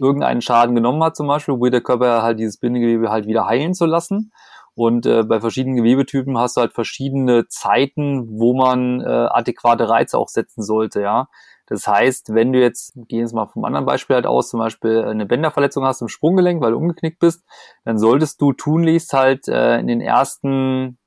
[0.00, 3.74] irgendeinen Schaden genommen hat, zum Beispiel, wo der Körper halt dieses Bindegewebe halt wieder heilen
[3.74, 4.32] zu lassen.
[4.74, 10.16] Und äh, bei verschiedenen Gewebetypen hast du halt verschiedene Zeiten, wo man äh, adäquate Reize
[10.16, 11.28] auch setzen sollte, ja.
[11.66, 15.04] Das heißt, wenn du jetzt, gehen wir mal vom anderen Beispiel halt aus, zum Beispiel
[15.04, 17.44] eine Bänderverletzung hast im Sprunggelenk, weil du umgeknickt bist,
[17.84, 20.98] dann solltest du tunlichst halt äh, in den ersten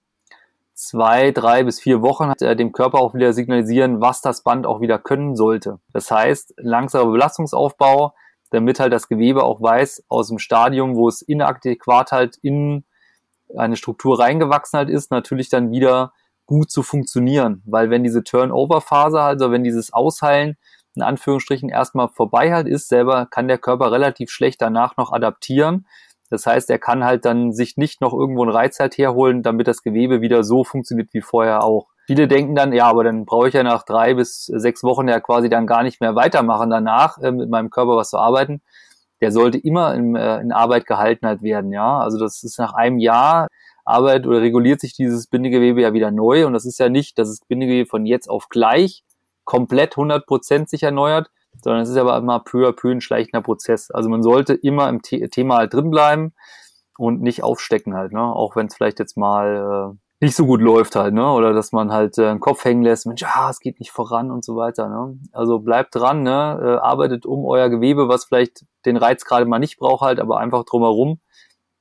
[0.73, 4.79] zwei, drei bis vier Wochen äh, dem Körper auch wieder signalisieren, was das Band auch
[4.79, 5.79] wieder können sollte.
[5.91, 8.13] Das heißt, langsamer Belastungsaufbau,
[8.53, 12.83] damit halt das Gewebe auch weiß, aus dem Stadium, wo es inadäquat halt in
[13.57, 16.13] eine Struktur reingewachsen halt ist, natürlich dann wieder
[16.45, 17.63] gut zu funktionieren.
[17.65, 20.57] Weil wenn diese Turnover-Phase, also wenn dieses Ausheilen
[20.95, 25.87] in Anführungsstrichen erstmal vorbei halt ist, selber kann der Körper relativ schlecht danach noch adaptieren.
[26.29, 29.67] Das heißt, er kann halt dann sich nicht noch irgendwo einen Reiz halt herholen, damit
[29.67, 31.87] das Gewebe wieder so funktioniert wie vorher auch.
[32.05, 35.19] Viele denken dann, ja, aber dann brauche ich ja nach drei bis sechs Wochen ja
[35.19, 38.61] quasi dann gar nicht mehr weitermachen danach, äh, mit meinem Körper was zu arbeiten.
[39.21, 41.99] Der sollte immer in, äh, in Arbeit gehalten halt werden, ja.
[41.99, 43.47] Also das ist nach einem Jahr
[43.85, 47.29] Arbeit oder reguliert sich dieses Bindegewebe ja wieder neu und das ist ja nicht, dass
[47.29, 49.03] das Bindegewebe von jetzt auf gleich
[49.45, 51.29] komplett 100 Prozent sich erneuert,
[51.61, 53.91] sondern es ist aber immer peu à peu ein schleichender Prozess.
[53.91, 56.33] Also man sollte immer im The Thema halt drin bleiben
[56.97, 58.21] und nicht aufstecken halt, ne?
[58.21, 61.31] Auch wenn es vielleicht jetzt mal äh, nicht so gut läuft halt, ne?
[61.31, 64.31] Oder dass man halt äh, den Kopf hängen lässt, Mensch, ah, es geht nicht voran
[64.31, 64.89] und so weiter.
[64.89, 65.19] Ne?
[65.31, 66.59] Also bleibt dran, ne?
[66.61, 70.39] Äh, arbeitet um euer Gewebe, was vielleicht den Reiz gerade mal nicht braucht halt, aber
[70.39, 71.19] einfach drumherum.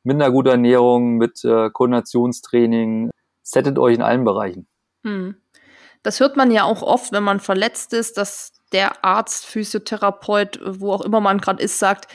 [0.03, 3.11] Mit einer guten Ernährung, mit äh, Koordinationstraining,
[3.43, 4.67] settet euch in allen Bereichen.
[5.05, 5.37] Hm.
[6.03, 10.93] Das hört man ja auch oft, wenn man verletzt ist, dass der Arzt, Physiotherapeut, wo
[10.93, 12.09] auch immer man gerade ist, sagt,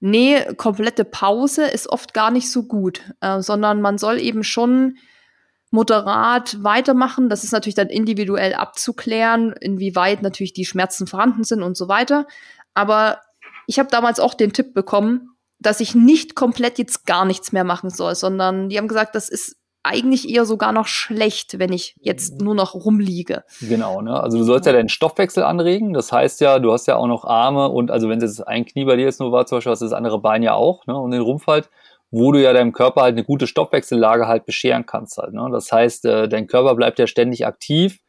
[0.00, 4.98] nee, komplette Pause ist oft gar nicht so gut, äh, sondern man soll eben schon
[5.70, 7.28] moderat weitermachen.
[7.28, 12.26] Das ist natürlich dann individuell abzuklären, inwieweit natürlich die Schmerzen vorhanden sind und so weiter.
[12.74, 13.20] Aber
[13.66, 17.64] ich habe damals auch den Tipp bekommen, dass ich nicht komplett jetzt gar nichts mehr
[17.64, 21.96] machen soll, sondern die haben gesagt, das ist eigentlich eher sogar noch schlecht, wenn ich
[22.00, 23.44] jetzt nur noch rumliege.
[23.60, 24.20] Genau, ne?
[24.20, 25.94] Also du sollst ja deinen Stoffwechsel anregen.
[25.94, 28.66] Das heißt ja, du hast ja auch noch Arme und also wenn es jetzt ein
[28.66, 30.86] Knie bei dir jetzt nur war, zum Beispiel hast du das andere Bein ja auch,
[30.86, 30.96] ne?
[30.96, 31.70] Und den Rumpf halt
[32.10, 35.32] wo du ja deinem Körper halt eine gute Stoffwechsellage halt bescheren kannst halt.
[35.32, 35.48] Ne?
[35.52, 38.00] Das heißt, äh, dein Körper bleibt ja ständig aktiv.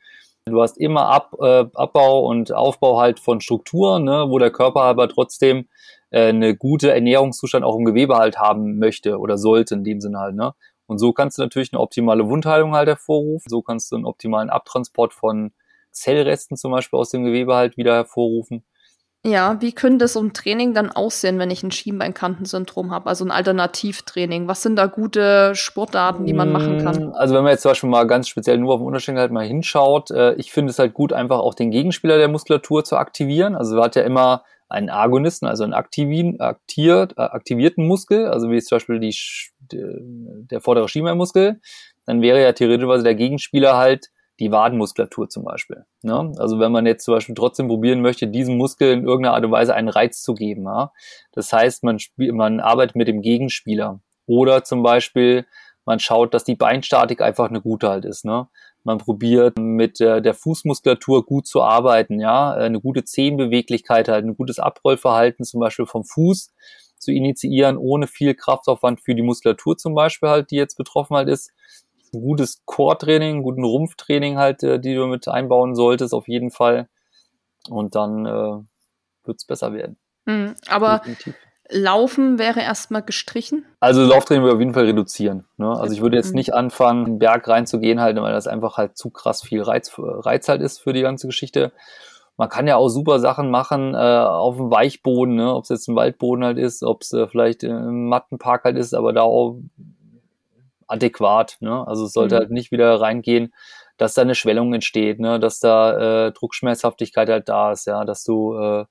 [0.46, 4.26] Du hast immer Ab, äh, Abbau und Aufbau halt von Strukturen, ne?
[4.28, 5.68] wo der Körper aber trotzdem
[6.10, 10.20] äh, eine gute Ernährungszustand auch im Gewebe halt haben möchte oder sollte in dem Sinne
[10.20, 10.36] halt.
[10.36, 10.54] Ne?
[10.88, 13.50] Und so kannst du natürlich eine optimale Wundheilung halt hervorrufen.
[13.50, 15.54] So kannst du einen optimalen Abtransport von
[15.92, 18.66] Zellresten zum Beispiel aus dem Gewebe halt wieder hervorrufen.
[19.24, 23.06] Ja, wie könnte so ein Training dann aussehen, wenn ich ein Schienbeinkantensyndrom habe?
[23.08, 24.48] Also ein Alternativtraining.
[24.48, 27.10] Was sind da gute Sportarten, die man machen kann?
[27.10, 29.32] Mm, also wenn man jetzt zum Beispiel mal ganz speziell nur auf den Unterschenkel halt
[29.32, 32.98] mal hinschaut, äh, ich finde es halt gut, einfach auch den Gegenspieler der Muskulatur zu
[32.98, 33.56] aktivieren.
[33.56, 38.50] Also man hat ja immer einen Agonisten, also einen aktivieren, aktiviert, äh, aktivierten Muskel, also
[38.50, 39.16] wie zum Beispiel die,
[39.72, 41.62] der vordere Schienbeinmuskel.
[42.08, 44.10] Dann wäre ja theoretisch der Gegenspieler halt
[44.42, 45.86] die Wadenmuskulatur zum Beispiel.
[46.02, 46.34] Ne?
[46.38, 49.52] Also wenn man jetzt zum Beispiel trotzdem probieren möchte, diesem Muskel in irgendeiner Art und
[49.52, 50.66] Weise einen Reiz zu geben.
[50.66, 50.92] Ja?
[51.32, 54.02] Das heißt, man, man arbeitet mit dem Gegenspieler.
[54.26, 55.46] Oder zum Beispiel,
[55.86, 58.26] man schaut, dass die Beinstatik einfach eine gute halt ist.
[58.26, 58.48] Ne?
[58.84, 64.36] Man probiert mit der, der Fußmuskulatur gut zu arbeiten, ja, eine gute Zehenbeweglichkeit halt, ein
[64.36, 66.52] gutes Abrollverhalten zum Beispiel vom Fuß
[66.98, 71.30] zu initiieren, ohne viel Kraftaufwand für die Muskulatur zum Beispiel halt, die jetzt betroffen halt
[71.30, 71.52] ist
[72.20, 76.88] gutes Core-Training, guten Rumpftraining halt, äh, die du mit einbauen solltest, auf jeden Fall.
[77.70, 78.64] Und dann äh,
[79.24, 79.98] wird es besser werden.
[80.26, 81.36] Mhm, aber Definitiv.
[81.74, 83.66] Laufen wäre erstmal gestrichen?
[83.80, 85.46] Also Lauftraining würde auf jeden Fall reduzieren.
[85.58, 85.70] Ne?
[85.70, 86.36] Also ich würde jetzt mhm.
[86.36, 89.94] nicht anfangen, in den Berg reinzugehen, halt, weil das einfach halt zu krass viel Reiz,
[89.98, 91.72] Reiz halt ist für die ganze Geschichte.
[92.36, 95.54] Man kann ja auch super Sachen machen äh, auf dem Weichboden, ne?
[95.54, 98.94] ob es jetzt ein Waldboden halt ist, ob es äh, vielleicht ein Mattenpark halt ist,
[98.94, 99.60] aber da auch
[100.92, 101.58] adäquat.
[101.60, 101.88] Ne?
[101.88, 102.40] Also es sollte mhm.
[102.40, 103.54] halt nicht wieder reingehen,
[103.98, 105.40] dass da eine Schwellung entsteht, ne?
[105.40, 108.86] dass da äh, Druckschmerzhaftigkeit halt da ist, ja, dass du äh,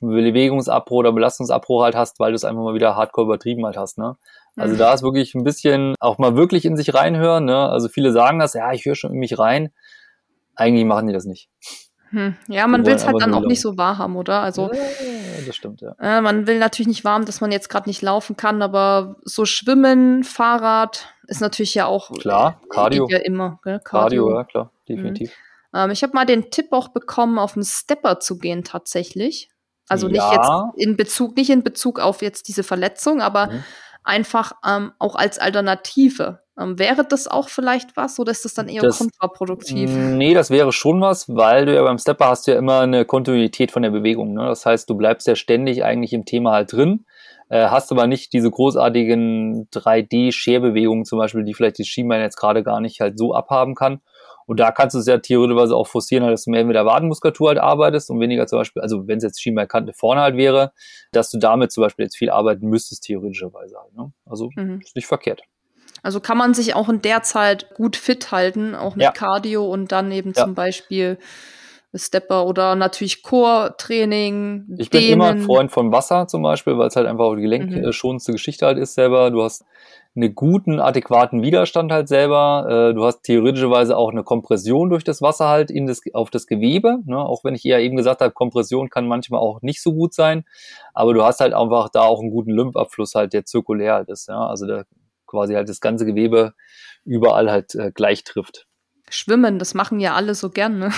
[0.00, 3.98] Bewegungsabbruch oder Belastungsabbruch halt hast, weil du es einfach mal wieder hardcore übertrieben halt hast.
[3.98, 4.16] Ne?
[4.56, 4.78] Also mhm.
[4.78, 7.44] da ist wirklich ein bisschen auch mal wirklich in sich reinhören.
[7.44, 7.56] Ne?
[7.56, 9.70] Also viele sagen das, ja, ich höre schon in mich rein.
[10.56, 11.48] Eigentlich machen die das nicht.
[12.10, 12.36] Hm.
[12.46, 14.40] Ja, man will es halt dann auch nicht so wahrhaben, oder?
[14.40, 14.78] Also, ja,
[15.46, 15.94] das stimmt, ja.
[16.00, 19.44] Äh, man will natürlich nicht warm, dass man jetzt gerade nicht laufen kann, aber so
[19.44, 22.10] Schwimmen, Fahrrad ist natürlich ja auch.
[22.12, 23.08] Klar, Cardio.
[23.08, 23.80] Ja immer, gell?
[23.80, 24.24] Cardio.
[24.26, 25.30] Cardio, ja, klar, definitiv.
[25.72, 25.80] Mhm.
[25.80, 29.50] Ähm, ich habe mal den Tipp auch bekommen, auf einen Stepper zu gehen, tatsächlich.
[29.88, 33.64] Also nicht jetzt in Bezug, nicht in Bezug auf jetzt diese Verletzung, aber mhm.
[34.04, 36.40] Einfach ähm, auch als Alternative.
[36.56, 39.90] Ähm, wäre das auch vielleicht was oder ist das dann eher das, kontraproduktiv?
[39.90, 43.04] Nee, das wäre schon was, weil du ja beim Stepper hast du ja immer eine
[43.04, 44.34] Kontinuität von der Bewegung.
[44.34, 44.46] Ne?
[44.46, 47.06] Das heißt, du bleibst ja ständig eigentlich im Thema halt drin,
[47.48, 52.62] äh, hast aber nicht diese großartigen 3D-Scherbewegungen zum Beispiel, die vielleicht die Schienbein jetzt gerade
[52.62, 54.00] gar nicht halt so abhaben kann.
[54.46, 57.48] Und da kannst du es ja theoretisch auch forcieren, dass du mehr mit der Wadenmuskulatur
[57.48, 60.72] halt arbeitest und weniger zum Beispiel, also wenn es jetzt Schienbeinkante vorne halt wäre,
[61.12, 63.94] dass du damit zum Beispiel jetzt viel arbeiten müsstest, theoretischerweise halt.
[63.94, 64.12] Ne?
[64.26, 64.80] Also mhm.
[64.80, 65.42] ist nicht verkehrt.
[66.02, 69.12] Also kann man sich auch in der Zeit gut fit halten, auch mit ja.
[69.12, 70.44] Cardio und dann eben ja.
[70.44, 71.18] zum Beispiel
[71.94, 74.76] Stepper oder natürlich Core-Training.
[74.78, 77.42] Ich bin immer ein Freund von Wasser zum Beispiel, weil es halt einfach auch die
[77.42, 78.34] gelenkschonendste mhm.
[78.34, 79.30] Geschichte halt ist selber.
[79.30, 79.64] Du hast
[80.16, 82.66] einen guten, adäquaten Widerstand halt selber.
[82.90, 86.46] Äh, du hast theoretischerweise auch eine Kompression durch das Wasser halt in das, auf das
[86.46, 86.98] Gewebe.
[87.04, 87.18] Ne?
[87.18, 90.44] Auch wenn ich eher eben gesagt habe, Kompression kann manchmal auch nicht so gut sein.
[90.94, 94.28] Aber du hast halt einfach da auch einen guten Lymphabfluss halt, der zirkulär halt ist.
[94.28, 94.46] Ja?
[94.46, 94.86] Also der
[95.26, 96.54] quasi halt das ganze Gewebe
[97.04, 98.66] überall halt äh, gleich trifft.
[99.10, 100.78] Schwimmen, das machen ja alle so gern.
[100.78, 100.90] Ne?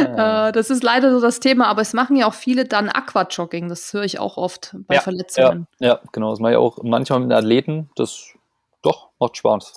[0.00, 0.52] Yeah.
[0.52, 3.68] das ist leider so das Thema, aber es machen ja auch viele dann Aquajogging.
[3.68, 5.66] Das höre ich auch oft bei ja, Verletzungen.
[5.80, 6.30] Ja, ja, genau.
[6.30, 7.90] Das mache ich auch manchmal mit Athleten.
[7.96, 8.34] Das
[8.82, 9.74] doch macht Spaß.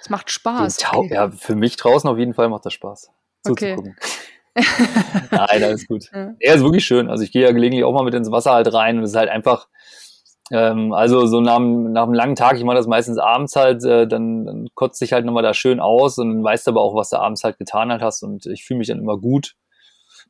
[0.00, 0.78] Es macht Spaß.
[0.92, 1.14] Okay.
[1.14, 3.10] Ja, für mich draußen auf jeden Fall macht das Spaß.
[3.44, 3.96] Zuzugucken.
[3.98, 4.20] Okay.
[5.30, 6.10] Nein, alles gut.
[6.14, 6.34] Ja.
[6.40, 7.08] Er ist wirklich schön.
[7.08, 9.16] Also ich gehe ja gelegentlich auch mal mit ins Wasser halt rein und es ist
[9.16, 9.68] halt einfach,
[10.50, 14.06] ähm, also so nach, nach einem langen Tag, ich mache das meistens abends halt, äh,
[14.06, 17.10] dann, dann kotzt sich halt nochmal da schön aus und dann weißt aber auch, was
[17.10, 19.54] du abends halt getan halt hast und ich fühle mich dann immer gut.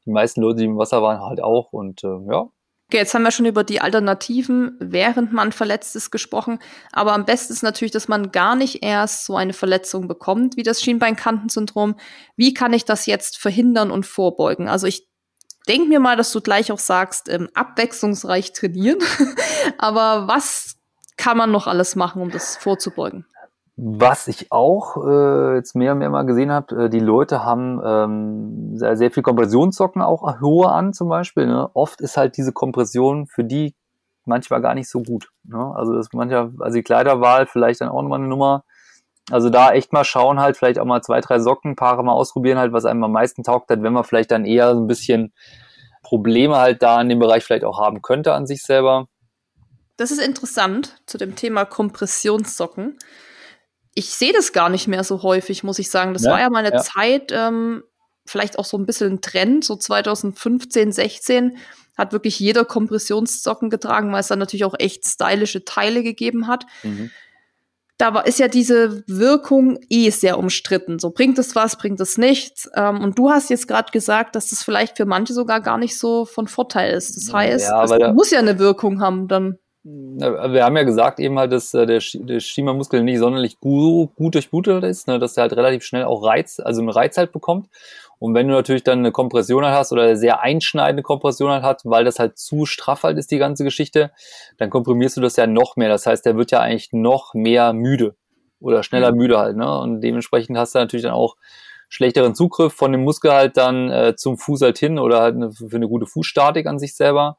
[0.07, 2.49] Die meisten Leute, die im Wasser waren, halt auch und äh, ja.
[2.91, 6.59] Okay, jetzt haben wir schon über die Alternativen, während man verletzt ist, gesprochen.
[6.91, 10.65] Aber am besten ist natürlich, dass man gar nicht erst so eine Verletzung bekommt, wie
[10.65, 11.95] das Schienbeinkantensyndrom.
[12.35, 14.69] Wie kann ich das jetzt verhindern und vorbeugen?
[14.69, 15.10] Also ich
[15.69, 18.99] denk mir mal, dass du gleich auch sagst, ähm, abwechslungsreich trainieren.
[19.79, 20.77] Aber was
[21.17, 23.27] kann man noch alles machen, um das vorzubeugen?
[23.77, 27.81] Was ich auch äh, jetzt mehr und mehr mal gesehen habe, äh, die Leute haben
[27.83, 31.47] ähm, sehr, sehr viel Kompressionssocken auch hohe an zum Beispiel.
[31.47, 31.71] Ne?
[31.73, 33.75] Oft ist halt diese Kompression für die
[34.27, 35.31] manchmal gar nicht so gut.
[35.45, 35.73] Ne?
[35.75, 38.65] Also das mancher, also die Kleiderwahl vielleicht dann auch nochmal eine Nummer.
[39.31, 42.73] Also da echt mal schauen halt, vielleicht auch mal zwei, drei Sockenpaare mal ausprobieren halt,
[42.73, 45.33] was einem am meisten taugt hat, wenn man vielleicht dann eher so ein bisschen
[46.03, 49.09] Probleme halt da in dem Bereich vielleicht auch haben könnte an sich selber.
[49.97, 52.99] Das ist interessant zu dem Thema Kompressionssocken.
[53.95, 56.15] Ich sehe das gar nicht mehr so häufig, muss ich sagen.
[56.15, 56.83] Das ja, war ja mal eine ja.
[56.83, 57.85] Zeit, ähm,
[58.25, 61.59] vielleicht auch so ein bisschen ein Trend, so 2015, 16
[61.99, 66.65] hat wirklich jeder Kompressionssocken getragen, weil es dann natürlich auch echt stylische Teile gegeben hat.
[66.83, 67.11] Mhm
[68.01, 70.99] da ist ja diese Wirkung eh sehr umstritten.
[70.99, 72.71] So bringt es was, bringt es nichts.
[72.75, 75.99] Ähm, und du hast jetzt gerade gesagt, dass das vielleicht für manche sogar gar nicht
[75.99, 77.17] so von Vorteil ist.
[77.17, 79.59] Das heißt, Ja, es muss ja eine Wirkung haben dann.
[79.83, 84.35] Wir haben ja gesagt eben halt, dass äh, der, der Schiemermuskel nicht sonderlich gut, gut
[84.35, 87.69] durchblutet ist, ne, dass er halt relativ schnell auch Reiz, also einen Reiz halt bekommt.
[88.19, 91.63] Und wenn du natürlich dann eine Kompression halt hast oder eine sehr einschneidende Kompression halt
[91.63, 94.11] hat, weil das halt zu straff halt ist, die ganze Geschichte,
[94.59, 95.89] dann komprimierst du das ja noch mehr.
[95.89, 98.15] Das heißt, der wird ja eigentlich noch mehr müde
[98.61, 99.17] oder schneller Mhm.
[99.17, 99.79] müde halt, ne?
[99.81, 101.37] Und dementsprechend hast du natürlich dann auch
[101.89, 105.51] schlechteren Zugriff von dem Muskel halt dann äh, zum Fuß halt hin oder halt eine,
[105.53, 107.39] für eine gute Fußstatik an sich selber.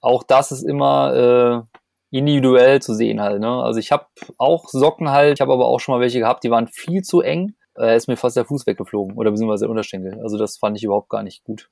[0.00, 3.40] Auch das ist immer äh, individuell zu sehen halt.
[3.40, 3.48] Ne?
[3.48, 4.06] Also ich habe
[4.38, 7.20] auch Socken halt, ich habe aber auch schon mal welche gehabt, die waren viel zu
[7.20, 7.54] eng.
[7.78, 10.20] Äh, ist mir fast der Fuß weggeflogen oder beziehungsweise der Unterschenkel.
[10.22, 11.70] Also das fand ich überhaupt gar nicht gut.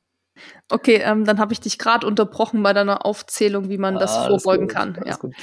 [0.71, 4.25] Okay, ähm, dann habe ich dich gerade unterbrochen bei deiner Aufzählung, wie man das Ah,
[4.25, 5.01] alles vorbeugen gut, kann.
[5.05, 5.17] Ja.
[5.17, 5.35] gut.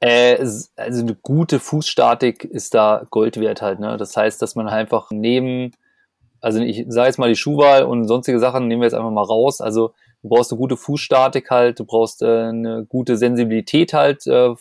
[0.00, 3.80] Äh, also eine gute Fußstatik ist da Gold wert halt.
[3.80, 3.98] Ne?
[3.98, 5.72] Das heißt, dass man einfach neben,
[6.40, 9.22] also ich sage jetzt mal die Schuhwahl und sonstige Sachen nehmen wir jetzt einfach mal
[9.22, 9.60] raus.
[9.60, 14.54] Also du brauchst eine gute Fußstatik halt, du brauchst äh, eine gute Sensibilität halt äh,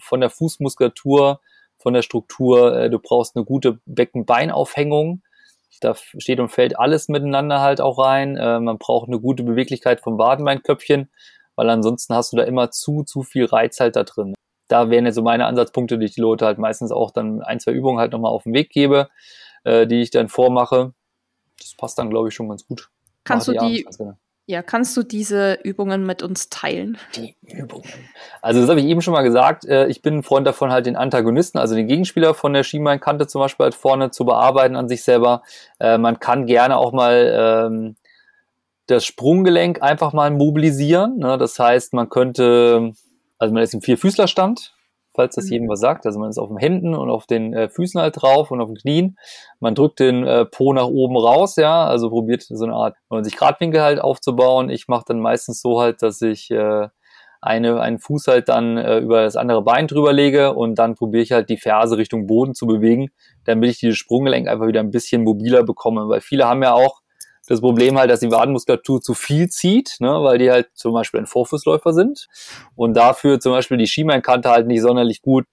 [0.00, 1.40] von der Fußmuskulatur,
[1.78, 2.76] von der Struktur.
[2.76, 5.22] Äh, du brauchst eine gute Beckenbeinaufhängung.
[5.80, 8.36] Da steht und fällt alles miteinander halt auch rein.
[8.36, 11.08] Äh, man braucht eine gute Beweglichkeit vom Wadenbeinköpfchen
[11.56, 14.34] weil ansonsten hast du da immer zu, zu viel Reiz halt da drin.
[14.68, 17.60] Da wären jetzt so meine Ansatzpunkte, die ich die Leute halt meistens auch dann ein,
[17.60, 19.08] zwei Übungen halt nochmal auf den Weg gebe,
[19.64, 20.94] äh, die ich dann vormache.
[21.58, 22.90] Das passt dann, glaube ich, schon ganz gut.
[23.24, 24.18] Kannst du die, gerne.
[24.52, 26.98] Ja, kannst du diese Übungen mit uns teilen?
[27.16, 27.88] Die Übungen.
[28.42, 29.64] Also das habe ich eben schon mal gesagt.
[29.64, 33.26] Äh, ich bin ein Freund davon, halt den Antagonisten, also den Gegenspieler von der Schienbeinkante
[33.26, 35.42] zum Beispiel halt vorne zu bearbeiten an sich selber.
[35.80, 37.96] Äh, man kann gerne auch mal ähm,
[38.86, 41.16] das Sprunggelenk einfach mal mobilisieren.
[41.16, 41.38] Ne?
[41.38, 42.92] Das heißt, man könnte,
[43.38, 44.74] also man ist im Vierfüßlerstand,
[45.14, 45.52] falls das Mhm.
[45.52, 46.06] jedem was sagt.
[46.06, 48.68] Also man ist auf den Händen und auf den äh, Füßen halt drauf und auf
[48.68, 49.16] den Knien.
[49.60, 53.36] Man drückt den äh, Po nach oben raus, ja, also probiert so eine Art 90
[53.36, 54.70] Grad Winkel halt aufzubauen.
[54.70, 56.88] Ich mache dann meistens so halt, dass ich äh,
[57.42, 61.24] eine, einen Fuß halt dann äh, über das andere Bein drüber lege und dann probiere
[61.24, 63.08] ich halt die Ferse Richtung Boden zu bewegen,
[63.44, 66.08] damit ich dieses Sprunggelenk einfach wieder ein bisschen mobiler bekomme.
[66.08, 67.01] Weil viele haben ja auch
[67.52, 71.20] das Problem halt, dass die Wadenmuskulatur zu viel zieht, ne, weil die halt zum Beispiel
[71.20, 72.28] ein Vorfußläufer sind
[72.74, 75.46] und dafür zum Beispiel die Schienbeinkante halt nicht sonderlich gut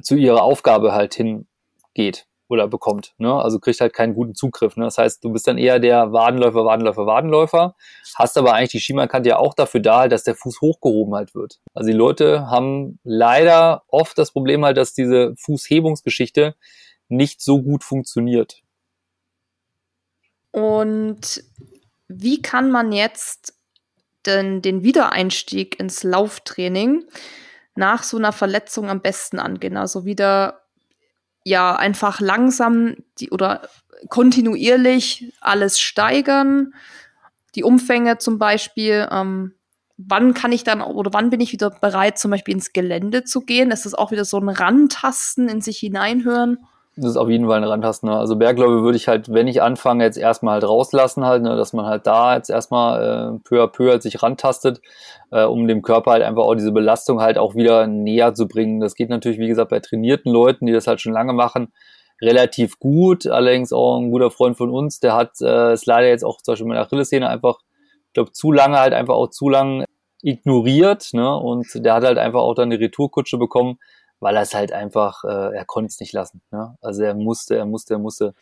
[0.00, 3.14] zu ihrer Aufgabe halt hingeht oder bekommt.
[3.18, 3.34] Ne?
[3.34, 4.76] Also kriegt halt keinen guten Zugriff.
[4.76, 4.84] Ne?
[4.84, 7.74] Das heißt, du bist dann eher der Wadenläufer, Wadenläufer, Wadenläufer,
[8.14, 11.58] hast aber eigentlich die Schienbeinkante ja auch dafür da, dass der Fuß hochgehoben halt wird.
[11.74, 16.54] Also die Leute haben leider oft das Problem halt, dass diese Fußhebungsgeschichte
[17.08, 18.62] nicht so gut funktioniert.
[20.56, 21.44] Und
[22.08, 23.52] wie kann man jetzt
[24.24, 27.04] den, den Wiedereinstieg ins Lauftraining
[27.74, 29.76] nach so einer Verletzung am besten angehen?
[29.76, 30.62] Also wieder
[31.44, 33.68] ja einfach langsam die oder
[34.08, 36.72] kontinuierlich alles steigern,
[37.54, 39.06] die Umfänge zum Beispiel.
[39.10, 39.52] Ähm,
[39.98, 43.42] wann kann ich dann oder wann bin ich wieder bereit, zum Beispiel ins Gelände zu
[43.42, 43.70] gehen?
[43.70, 46.66] Ist das auch wieder so ein Rantasten in sich hineinhören?
[46.98, 48.06] Das ist auf jeden Fall eine Randtaste.
[48.06, 48.16] Ne?
[48.16, 51.54] Also Bergläufe würde ich halt, wenn ich anfange, jetzt erstmal halt rauslassen halt, ne?
[51.54, 54.80] dass man halt da jetzt erstmal äh, peu à peu halt sich rantastet,
[55.30, 58.80] äh, um dem Körper halt einfach auch diese Belastung halt auch wieder näher zu bringen.
[58.80, 61.70] Das geht natürlich, wie gesagt, bei trainierten Leuten, die das halt schon lange machen,
[62.22, 63.26] relativ gut.
[63.26, 66.52] Allerdings auch ein guter Freund von uns, der hat äh, es leider jetzt auch zum
[66.52, 67.58] Beispiel mit der Achillessehne einfach,
[68.06, 69.84] ich glaube, zu lange halt einfach auch zu lang
[70.22, 71.10] ignoriert.
[71.12, 71.36] Ne?
[71.36, 73.78] Und der hat halt einfach auch dann eine Retourkutsche bekommen,
[74.20, 76.42] weil er es halt einfach, äh, er konnte es nicht lassen.
[76.50, 76.76] Ne?
[76.80, 78.34] Also er musste, er musste, er musste.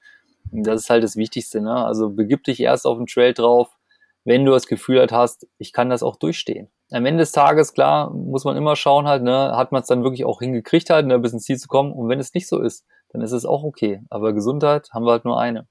[0.53, 1.61] Das ist halt das Wichtigste.
[1.61, 1.75] Ne?
[1.75, 3.77] Also begib dich erst auf den Trail drauf,
[4.25, 6.68] wenn du das Gefühl halt hast, ich kann das auch durchstehen.
[6.91, 10.03] Am Ende des Tages, klar, muss man immer schauen halt, ne, hat man es dann
[10.03, 11.93] wirklich auch hingekriegt halt, ne, bis ins Ziel zu kommen.
[11.93, 14.03] Und wenn es nicht so ist, dann ist es auch okay.
[14.11, 15.66] Aber Gesundheit haben wir halt nur eine.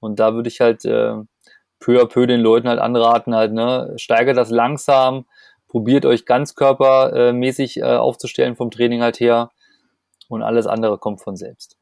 [0.00, 1.14] Und da würde ich halt äh,
[1.80, 5.26] peu à peu den Leuten halt anraten, halt, ne, steigert das langsam,
[5.70, 9.52] probiert euch ganzkörpermäßig äh, aufzustellen vom Training halt her
[10.28, 11.76] und alles andere kommt von selbst.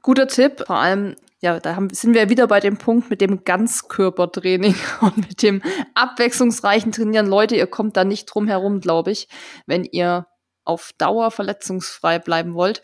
[0.00, 3.44] Guter Tipp, vor allem, ja, da haben, sind wir wieder bei dem Punkt mit dem
[3.44, 5.62] Ganzkörpertraining und mit dem
[5.94, 7.26] abwechslungsreichen Trainieren.
[7.26, 9.28] Leute, ihr kommt da nicht drum herum, glaube ich,
[9.66, 10.26] wenn ihr
[10.64, 12.80] auf Dauer verletzungsfrei bleiben wollt.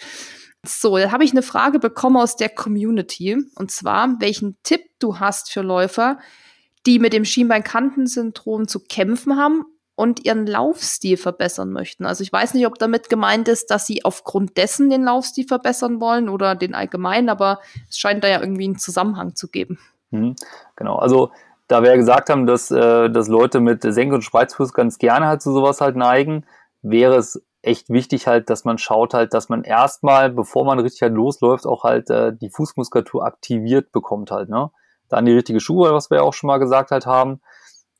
[0.65, 3.39] So, da habe ich eine Frage bekommen aus der Community.
[3.55, 6.19] Und zwar, welchen Tipp du hast für Läufer,
[6.85, 9.65] die mit dem Schienbeinkantensyndrom zu kämpfen haben
[9.99, 12.07] und ihren Laufstil verbessern möchten.
[12.07, 16.01] Also ich weiß nicht, ob damit gemeint ist, dass sie aufgrund dessen den Laufstil verbessern
[16.01, 19.81] wollen oder den allgemeinen, aber es scheint da ja irgendwie einen Zusammenhang zu geben.
[20.11, 20.37] Mhm,
[20.77, 21.33] genau, also
[21.67, 25.27] da wir ja gesagt haben, dass, äh, dass Leute mit Senk- und Spreizfuß ganz gerne
[25.27, 26.47] halt zu sowas halt neigen,
[26.81, 31.03] wäre es echt wichtig halt, dass man schaut halt, dass man erstmal, bevor man richtig
[31.03, 34.71] halt losläuft, auch halt äh, die Fußmuskulatur aktiviert bekommt halt, ne?
[35.09, 37.41] Dann die richtige Schuhe, was wir ja auch schon mal gesagt halt haben,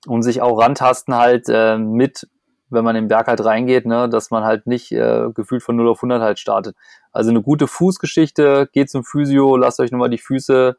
[0.07, 2.29] und sich auch rantasten halt äh, mit,
[2.71, 5.89] wenn man im Berg halt reingeht, ne, dass man halt nicht äh, gefühlt von 0
[5.89, 6.77] auf 100 halt startet.
[7.13, 10.77] Also eine gute Fußgeschichte, geht zum Physio, lasst euch nochmal die Füße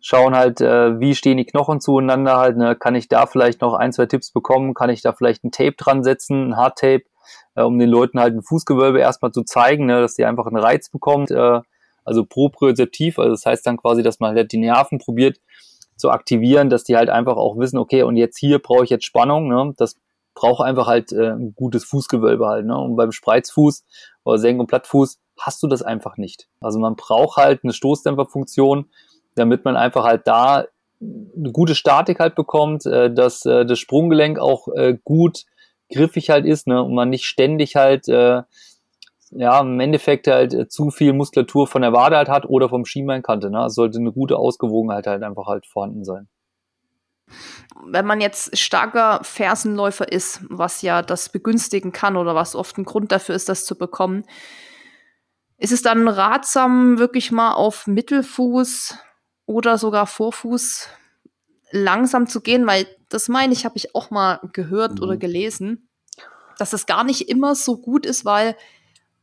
[0.00, 2.76] schauen halt, äh, wie stehen die Knochen zueinander halt, ne?
[2.76, 5.74] kann ich da vielleicht noch ein, zwei Tipps bekommen, kann ich da vielleicht ein Tape
[5.76, 7.02] dran setzen, ein Hardtape,
[7.56, 10.00] äh, um den Leuten halt ein Fußgewölbe erstmal zu zeigen, ne?
[10.00, 11.60] dass die einfach einen Reiz bekommt, äh,
[12.04, 15.38] also propriozeptiv, also das heißt dann quasi, dass man halt die Nerven probiert
[15.96, 19.06] zu aktivieren, dass die halt einfach auch wissen, okay, und jetzt hier brauche ich jetzt
[19.06, 19.74] Spannung, ne?
[19.76, 19.96] das
[20.34, 22.76] braucht einfach halt äh, ein gutes Fußgewölbe halt, ne?
[22.76, 23.84] und beim Spreizfuß
[24.24, 26.48] oder Senk- und Plattfuß hast du das einfach nicht.
[26.60, 28.90] Also man braucht halt eine Stoßdämpferfunktion,
[29.34, 30.64] damit man einfach halt da
[31.00, 35.44] eine gute Statik halt bekommt, äh, dass äh, das Sprunggelenk auch äh, gut
[35.92, 38.42] griffig halt ist, ne, und man nicht ständig halt äh,
[39.38, 42.84] ja, im Endeffekt halt äh, zu viel Muskulatur von der Wade halt hat oder vom
[42.84, 43.50] Schienbeinkante.
[43.50, 43.64] Ne?
[43.66, 46.28] Es sollte eine gute Ausgewogenheit halt einfach halt vorhanden sein.
[47.84, 52.84] Wenn man jetzt starker Fersenläufer ist, was ja das begünstigen kann oder was oft ein
[52.84, 54.24] Grund dafür ist, das zu bekommen,
[55.58, 58.98] ist es dann ratsam, wirklich mal auf Mittelfuß
[59.46, 60.88] oder sogar Vorfuß
[61.70, 65.02] langsam zu gehen, weil das meine ich, habe ich auch mal gehört mhm.
[65.02, 65.88] oder gelesen,
[66.58, 68.56] dass es gar nicht immer so gut ist, weil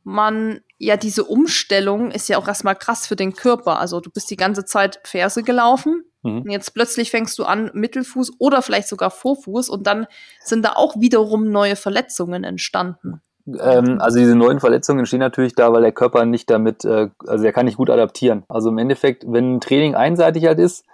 [0.04, 3.80] man ja diese Umstellung ist ja auch erstmal krass für den Körper.
[3.80, 6.42] Also du bist die ganze Zeit Ferse gelaufen mhm.
[6.42, 10.08] und jetzt plötzlich fängst du an Mittelfuß oder vielleicht sogar Vorfuß und dann
[10.44, 13.22] sind da auch wiederum neue Verletzungen entstanden.
[13.48, 17.44] Ähm, also diese neuen Verletzungen entstehen natürlich da, weil der Körper nicht damit, äh, also
[17.46, 18.44] er kann nicht gut adaptieren.
[18.48, 20.86] Also im Endeffekt, wenn ein Training einseitig halt ist,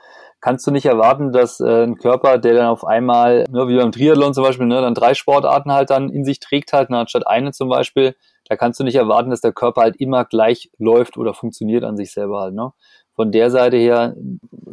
[0.41, 3.91] kannst du nicht erwarten, dass äh, ein Körper, der dann auf einmal, ne, wie beim
[3.91, 7.27] Triathlon zum Beispiel, ne, dann drei Sportarten halt dann in sich trägt halt, ne, anstatt
[7.27, 8.15] eine zum Beispiel,
[8.49, 11.95] da kannst du nicht erwarten, dass der Körper halt immer gleich läuft oder funktioniert an
[11.95, 12.55] sich selber halt.
[12.55, 12.73] Ne?
[13.15, 14.15] Von der Seite her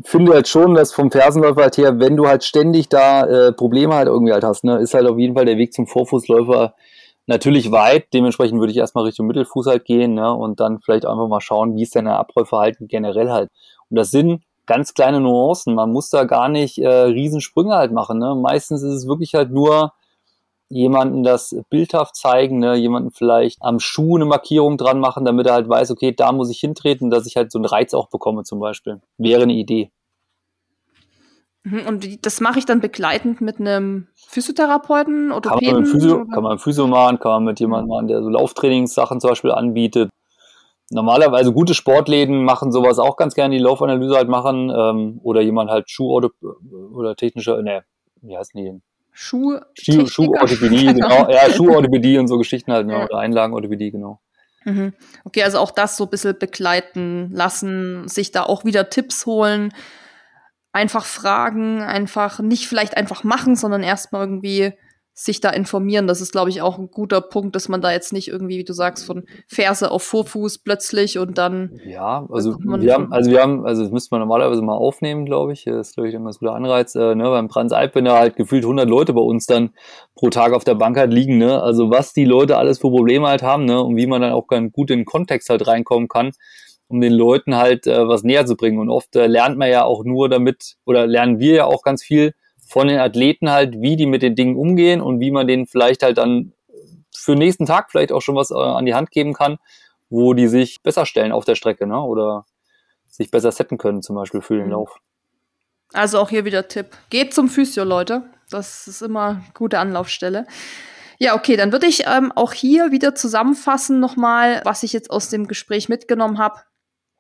[0.03, 3.95] finde halt schon, dass vom Fersenläufer halt her, wenn du halt ständig da äh, Probleme
[3.95, 6.75] halt irgendwie halt hast, ne, ist halt auf jeden Fall der Weg zum Vorfußläufer
[7.27, 8.07] natürlich weit.
[8.15, 11.77] Dementsprechend würde ich erstmal Richtung Mittelfuß halt gehen ne, und dann vielleicht einfach mal schauen,
[11.77, 13.51] wie ist denn der Abrollverhalten generell halt.
[13.91, 15.75] Und das sind ganz kleine Nuancen.
[15.75, 18.19] Man muss da gar nicht äh, Riesensprünge halt machen.
[18.19, 18.35] Ne?
[18.37, 19.93] Meistens ist es wirklich halt nur
[20.69, 22.75] jemanden das bildhaft zeigen, ne?
[22.75, 26.51] jemanden vielleicht am Schuh eine Markierung dran machen, damit er halt weiß, okay, da muss
[26.51, 29.01] ich hintreten, dass ich halt so einen Reiz auch bekomme zum Beispiel.
[29.19, 29.91] Wäre eine Idee.
[31.63, 36.25] Mhm, und das mache ich dann begleitend mit einem Physiotherapeuten, oder Kann man, mit Physio,
[36.27, 40.11] kann man Physio machen, kann man mit jemandem machen, der so Lauftrainingssachen zum Beispiel anbietet.
[40.91, 44.73] Normalerweise gute Sportläden machen sowas auch ganz gerne, die Laufanalyse halt machen.
[44.75, 46.31] Ähm, oder jemand halt Schuh-
[46.93, 47.85] oder technische, ne,
[48.23, 48.83] wie heißt die denn?
[49.19, 51.27] Schuh Schuh, Schuhorthopädie, genau.
[51.31, 53.05] Ja, Schuhorthopädie und so Geschichten halt, ja.
[53.05, 54.21] oder Einlagenorthopädie, genau.
[54.67, 54.93] Mhm.
[55.25, 59.73] Okay, also auch das so ein bisschen begleiten lassen, sich da auch wieder Tipps holen,
[60.71, 64.75] einfach fragen, einfach nicht vielleicht einfach machen, sondern erstmal irgendwie
[65.19, 66.07] sich da informieren.
[66.07, 68.65] Das ist, glaube ich, auch ein guter Punkt, dass man da jetzt nicht irgendwie, wie
[68.65, 71.81] du sagst, von Ferse auf Vorfuß plötzlich und dann.
[71.87, 75.55] Ja, also wir haben, also wir haben, also das müsste man normalerweise mal aufnehmen, glaube
[75.55, 75.65] ich.
[75.65, 76.95] Das ist, glaube ich, immer ein guter Anreiz.
[76.95, 79.71] Äh, ne, beim Transalp, wenn da halt gefühlt 100 Leute bei uns dann
[80.17, 83.27] pro Tag auf der Bank halt liegen, ne, also was die Leute alles für Probleme
[83.27, 86.09] halt haben, ne, und wie man dann auch ganz gut in den Kontext halt reinkommen
[86.09, 86.33] kann,
[86.89, 88.79] um den Leuten halt äh, was näher zu bringen.
[88.79, 92.03] Und oft äh, lernt man ja auch nur damit, oder lernen wir ja auch ganz
[92.03, 92.35] viel,
[92.67, 96.03] von den Athleten halt, wie die mit den Dingen umgehen und wie man denen vielleicht
[96.03, 96.53] halt dann
[97.15, 99.59] für den nächsten Tag vielleicht auch schon was äh, an die Hand geben kann,
[100.11, 102.01] wo die sich besser stellen auf der Strecke, ne?
[102.01, 102.45] Oder
[103.09, 104.73] sich besser setten können, zum Beispiel für den mhm.
[104.73, 104.99] Lauf.
[105.93, 106.91] Also auch hier wieder Tipp.
[107.11, 108.25] Geht zum Physio, Leute.
[108.51, 110.47] Das ist immer eine gute Anlaufstelle.
[111.19, 115.31] Ja, okay, dann würde ich ähm, auch hier wieder zusammenfassen nochmal, was ich jetzt aus
[115.31, 116.61] dem Gespräch mitgenommen habe,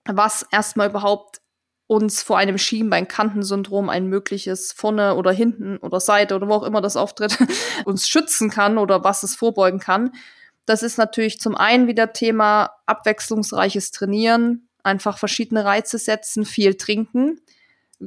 [0.04, 1.40] was erstmal überhaupt
[1.86, 6.80] uns vor einem Schienbeinkantensyndrom ein mögliches vorne oder hinten oder Seite oder wo auch immer
[6.80, 7.38] das auftritt,
[7.84, 10.12] uns schützen kann oder was es vorbeugen kann.
[10.64, 17.40] Das ist natürlich zum einen wieder Thema abwechslungsreiches Trainieren, einfach verschiedene Reize setzen, viel trinken,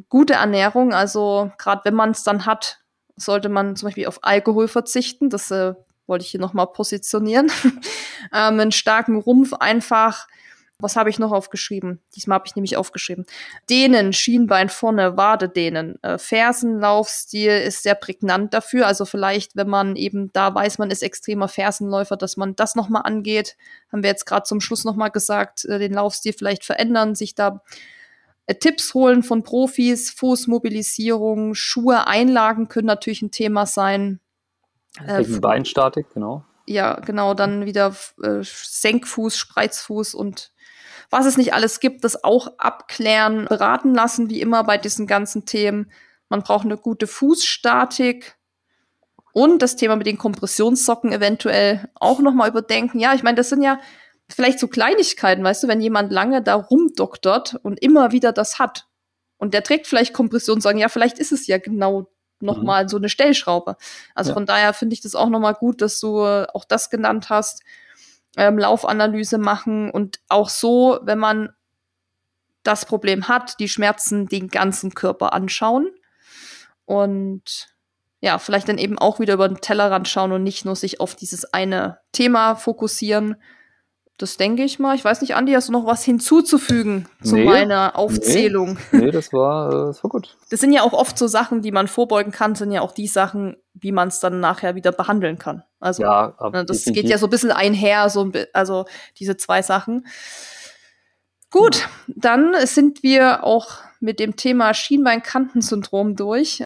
[0.10, 2.80] gute Ernährung, also gerade wenn man es dann hat,
[3.16, 5.74] sollte man zum Beispiel auf Alkohol verzichten, das äh,
[6.06, 7.50] wollte ich hier nochmal positionieren,
[8.34, 10.28] ähm, einen starken Rumpf einfach
[10.82, 12.00] was habe ich noch aufgeschrieben?
[12.16, 13.26] Diesmal habe ich nämlich aufgeschrieben.
[13.70, 16.02] Dehnen, Schienbein vorne, Wade dehnen.
[16.02, 18.88] Äh, Fersenlaufstil ist sehr prägnant dafür.
[18.88, 23.02] Also vielleicht, wenn man eben da weiß, man ist extremer Fersenläufer, dass man das nochmal
[23.04, 23.58] angeht.
[23.92, 27.62] Haben wir jetzt gerade zum Schluss nochmal gesagt, äh, den Laufstil vielleicht verändern, sich da
[28.46, 34.22] äh, Tipps holen von Profis, Fußmobilisierung, Schuhe, Einlagen können natürlich ein Thema sein.
[35.06, 40.52] Äh, Beinstatik, genau ja, genau, dann wieder äh, Senkfuß, Spreizfuß und
[41.10, 45.45] was es nicht alles gibt, das auch abklären, beraten lassen, wie immer bei diesen ganzen
[45.45, 45.91] Themen.
[46.30, 48.36] Man braucht eine gute Fußstatik
[49.34, 52.99] und das Thema mit den Kompressionssocken eventuell auch noch mal überdenken.
[52.99, 53.80] Ja, ich meine, das sind ja
[54.30, 58.88] vielleicht so Kleinigkeiten, weißt du, wenn jemand lange da rumdoktert und immer wieder das hat
[59.38, 62.66] und der trägt vielleicht Kompressionssocken, ja, vielleicht ist es ja genau noch mhm.
[62.66, 63.76] mal so eine Stellschraube.
[64.16, 64.34] Also ja.
[64.36, 67.64] von daher finde ich das auch noch mal gut, dass du auch das genannt hast
[68.38, 71.50] ähm, Laufanalyse machen und auch so, wenn man
[72.64, 75.90] das Problem hat, die Schmerzen den ganzen Körper anschauen
[76.86, 77.70] und
[78.22, 81.16] ja, vielleicht dann eben auch wieder über den Tellerrand schauen und nicht nur sich auf
[81.16, 83.38] dieses eine Thema fokussieren.
[84.20, 84.95] Das denke ich mal.
[84.97, 88.78] Ich weiß nicht, Andi, hast du noch was hinzuzufügen zu nee, meiner Aufzählung?
[88.91, 90.38] Nee, nee das, war, äh, das war gut.
[90.49, 93.07] Das sind ja auch oft so Sachen, die man vorbeugen kann, sind ja auch die
[93.07, 95.63] Sachen, wie man es dann nachher wieder behandeln kann.
[95.80, 98.86] Also ja, ne, das geht ja so ein bisschen einher, so ein, also
[99.17, 100.05] diese zwei Sachen.
[101.49, 106.61] Gut, dann sind wir auch mit dem Thema Schienbeinkantensyndrom durch.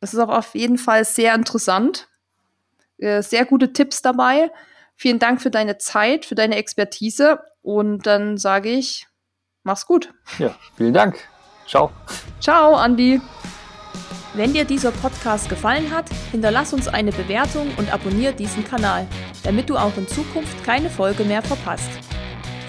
[0.00, 2.08] Das ist auch auf jeden Fall sehr interessant.
[2.98, 4.50] Äh, sehr gute Tipps dabei.
[4.96, 7.38] Vielen Dank für deine Zeit, für deine Expertise.
[7.62, 9.06] Und dann sage ich,
[9.62, 10.12] mach's gut.
[10.38, 11.18] Ja, vielen Dank.
[11.66, 11.90] Ciao.
[12.40, 13.20] Ciao, Andi.
[14.34, 19.06] Wenn dir dieser Podcast gefallen hat, hinterlass uns eine Bewertung und abonniere diesen Kanal,
[19.42, 21.90] damit du auch in Zukunft keine Folge mehr verpasst.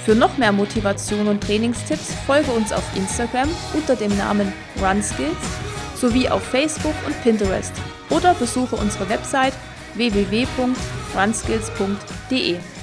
[0.05, 5.35] Für noch mehr Motivation und Trainingstipps folge uns auf Instagram unter dem Namen RunSkills
[5.95, 7.73] sowie auf Facebook und Pinterest
[8.09, 9.53] oder besuche unsere Website
[9.97, 12.76] www.runskills.de.